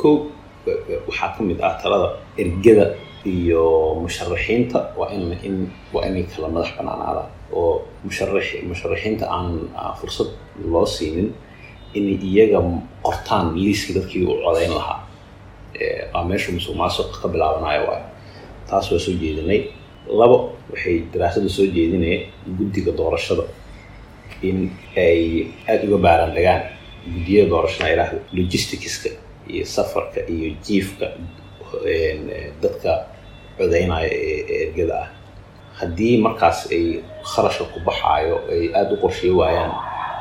ko 0.00 0.08
waxaa 1.08 1.28
ka 1.36 1.40
mid 1.48 1.58
ah 1.68 1.74
talada 1.82 2.08
ergada 2.42 2.86
iyo 3.24 3.62
musharaxiinta. 4.02 4.78
Waa 4.98 5.10
in 5.16 5.24
in 5.48 5.56
waa 5.92 6.04
inay 6.08 6.24
kala 6.32 6.48
madax 6.54 6.70
banaanaadaan 6.78 7.28
oo 7.52 7.82
musharax 8.04 8.46
musharaxiinta 8.70 9.24
aan 9.34 9.48
fursad 10.00 10.30
loo 10.72 10.86
siinin 10.86 11.28
inay 11.98 12.16
iyaga 12.30 12.58
qortaan 13.06 13.46
liiska 13.64 13.90
dadkii 13.98 14.24
u 14.26 14.34
codayn 14.44 14.72
lahaa. 14.78 14.98
Waa 16.14 16.24
meesha 16.28 16.52
musuq 16.52 17.10
ka 17.22 17.26
bilaabanayo 17.32 17.82
waay 17.90 18.02
taas 18.68 18.86
waa 18.92 18.98
soo 19.04 19.14
jeedinay. 19.22 19.60
Labo 20.20 20.36
waxay 20.70 20.96
daraasada 21.12 21.48
soo 21.56 21.66
jeedinaya 21.76 22.18
guddiga 22.58 22.92
doorashada 22.98 23.44
in 24.42 24.70
ay 24.96 25.46
aada 25.68 25.82
uga 25.88 25.98
baaraan 26.06 26.32
degaan 26.36 26.62
guddiyada 27.12 27.48
doorashada 27.52 27.88
ilaahdo 27.94 28.18
logisticska 28.36 29.10
iyo 29.52 29.64
safarka 29.74 30.20
iyo 30.34 30.48
jiifka 30.64 31.06
dadka 32.62 32.92
codaynaya 33.58 34.08
ee 34.10 34.68
ergada 34.68 34.96
ah. 35.04 35.08
Haddii 35.80 36.16
markaas 36.24 36.58
ay 36.72 36.84
kharashka 37.30 37.64
ku 37.72 37.78
baxaayo 37.86 38.36
ay 38.52 38.62
aada 38.78 38.92
u 38.96 39.00
qorsheey 39.02 39.32
waayaan 39.40 39.72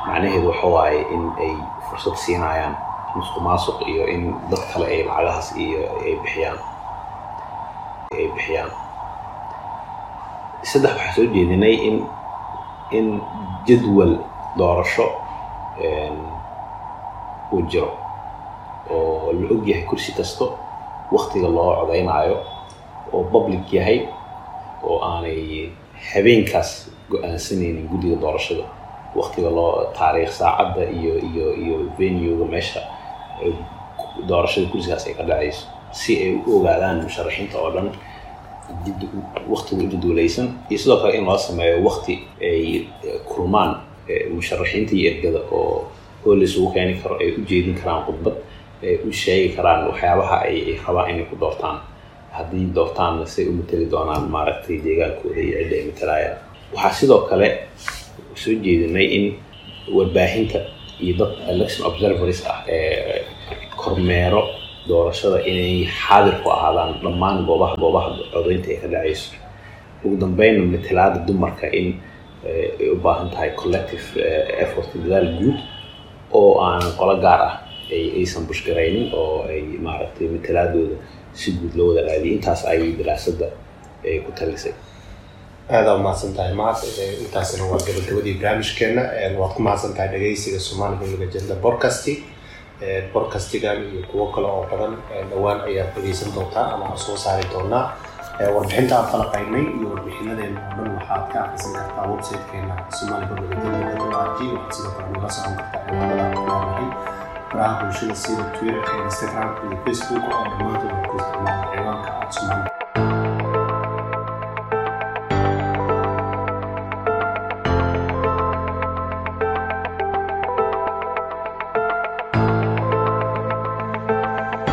macnaheedu 0.07 0.47
waxa 0.51 0.67
waaye 0.75 0.99
in 1.15 1.23
ay 1.43 1.53
fursad 1.88 2.15
siinayaan 2.23 2.73
musuq 3.15 3.38
maasuq 3.45 3.77
iyo 3.91 4.03
in 4.13 4.23
dad 4.51 4.59
kale 4.73 4.85
ay 4.93 5.01
lacagahaas 5.07 5.49
iyo 5.63 5.79
ay 6.03 6.13
bixiyaan 6.23 6.59
ay 8.17 8.25
bixiyaan. 8.35 8.71
Saddex 10.69 10.91
waxaa 10.97 11.13
soo 11.15 11.27
jeedinay 11.33 11.75
in 11.88 11.97
in 12.97 13.07
jadwal 13.67 14.13
doorasho 14.59 15.07
uu 17.53 17.61
jiro 17.71 17.91
oo 18.91 19.14
la 19.41 19.47
og 19.55 19.67
yahay 19.67 19.85
kursi 19.89 20.11
kasto 20.17 20.45
waktiga 21.11 21.47
loo 21.47 21.71
codaynaayo 21.79 22.37
oo 23.13 23.23
public 23.33 23.73
yahay 23.73 23.99
oo 24.83 24.97
aanay 25.09 25.69
habeenkaas 26.13 26.69
go'aansanaynin 27.11 27.87
guddiga 27.91 28.15
doorashada. 28.21 28.63
Waktiga 29.15 29.49
loo 29.49 29.91
taariikh 29.97 30.31
saacadda 30.39 30.83
iyo 30.99 31.13
iyo 31.29 31.45
iyo 31.63 31.75
venuega 31.99 32.45
meesha 32.53 32.81
doorashada 34.27 34.67
kursigaas 34.71 35.07
ay 35.07 35.13
ka 35.13 35.23
dhacayso 35.23 35.65
si 35.91 36.11
ay 36.23 36.31
u 36.47 36.59
ogaadaan 36.59 36.97
musharaxiinta 37.03 37.57
oo 37.63 37.71
dhan 37.75 37.87
waktiga 39.53 39.83
u 39.83 39.87
jadwalaysan 39.93 40.47
iyo 40.69 40.79
sidoo 40.79 40.97
kale 41.01 41.17
in 41.17 41.25
loo 41.25 41.37
sameeyo 41.37 41.77
wakti 41.87 42.13
ay 42.41 42.87
kulmaan 43.29 43.71
musharaxiinta 44.35 44.91
iyo 44.95 45.07
ergada 45.11 45.39
oo 45.51 45.87
oo 46.25 46.35
laysugu 46.35 46.71
keeni 46.73 46.93
karo 47.03 47.15
ay 47.21 47.29
u 47.37 47.41
jeedin 47.49 47.75
karaan 47.79 48.03
khudbad 48.05 48.35
u 49.07 49.11
sheegi 49.21 49.49
karaan 49.55 49.87
waxyaabaha 49.89 50.37
ay 50.47 50.57
rabaan 50.87 51.09
inay 51.11 51.25
ku 51.29 51.35
doortaan. 51.39 51.77
Haddii 52.35 52.67
doortaanna 52.75 53.25
say 53.25 53.45
u 53.47 53.51
mateli 53.59 53.85
doonaan 53.91 54.23
maaragtay 54.33 54.77
deegaankooda 54.85 55.39
iyo 55.41 55.57
cidda 55.63 55.75
ay 55.77 55.85
matalaayaan 55.91 56.37
waxaa 56.73 56.93
sidoo 56.99 57.21
kale 57.29 57.47
soo 58.41 58.53
jeedinay 58.63 59.07
in 59.17 59.25
warbaahinta 59.95 60.59
iyo 61.03 61.13
dad 61.19 61.31
election 61.53 61.87
observers 61.89 62.39
ah 62.51 62.59
ee 62.67 63.23
kormeero 63.81 64.41
doorashada 64.89 65.39
inay 65.51 65.87
xaadir 66.01 66.35
ku 66.43 66.49
ahaadaan 66.49 66.91
dhammaan 67.03 67.45
goobaha 67.47 67.75
goobaha 67.81 68.09
codaynta 68.33 68.69
ay 68.71 68.77
ka 68.83 68.87
dhacayso. 68.93 69.31
Ugu 70.03 70.15
dambeynna 70.23 70.63
matalaada 70.73 71.19
dumarka 71.27 71.67
in 71.79 71.87
ay 72.45 72.89
u 72.93 72.95
baahan 73.03 73.29
tahay 73.33 73.49
collective 73.61 74.05
effort 74.63 74.89
dadaal 75.03 75.27
guud 75.39 75.57
oo 76.39 76.59
aan 76.67 76.83
qolo 76.99 77.15
gaar 77.23 77.41
ah 77.49 77.53
aysan 77.91 78.43
bushgaraynin 78.49 79.07
oo 79.13 79.45
ay 79.49 79.61
maaragtay 79.87 80.27
matalaadooda 80.35 80.95
si 81.33 81.51
guud 81.59 81.73
loo 81.77 81.87
wada 81.89 82.01
raadiyay 82.09 82.35
intaas 82.37 82.61
ayay 82.71 82.91
daraasadda 82.99 83.47
ku 84.25 84.31
talisay 84.39 84.73
aada 85.69 85.95
umahadsan 85.99 86.33
tahay 86.37 86.53
mahad 86.53 86.77
intaasina 87.25 87.63
waa 87.71 87.79
gabagabadii 87.87 88.33
barnaamijkeena 88.41 89.01
waad 89.39 89.51
ku 89.55 89.61
mahadsan 89.67 89.93
tahay 89.97 90.09
dhegeysiga 90.13 90.59
somali 90.59 90.95
public 91.01 91.21
agenda 91.29 91.55
podcasti 91.65 92.13
podcastigan 93.13 93.77
iyo 93.91 94.01
kuwo 94.11 94.25
kale 94.33 94.47
oo 94.47 94.63
badan 94.71 94.93
dhowaan 95.29 95.59
ayaad 95.67 95.89
dhegeysan 95.95 96.29
doontaa 96.35 96.73
ama 96.73 96.97
soo 96.97 97.17
saari 97.17 97.45
doonaa 97.53 97.85
warbixinta 98.55 98.95
aan 98.99 99.07
falaqaynay 99.11 99.65
iyo 99.79 99.87
warbixinadeena 99.93 100.59
oo 100.61 100.83
dhan 100.83 100.91
waxaad 100.97 101.23
ka 101.33 101.37
akhrisan 101.43 101.73
kartaa 101.79 102.05
websitekeena 102.13 102.75
somali 102.99 103.25
public 103.29 103.51
agenda 103.57 104.05
waxaad 104.17 104.73
sidoo 104.75 104.91
kale 104.97 105.07
nala 105.17 105.29
socon 105.35 105.55
kartaa 105.59 105.81
ciwaanada 105.87 106.23
aan 106.25 106.33
ku 106.35 106.41
leenahay 106.49 106.87
و 107.53 107.63
هوشه 107.63 108.13
سیرت 108.13 108.60
توی 108.60 108.69
اینستاگرام 108.69 109.55
توی 109.55 109.77
فیسبوک 109.86 110.23
و 110.29 110.34
آنمات 110.34 110.84
و 110.84 111.12
دوستان 111.12 111.47
ایران 111.47 112.05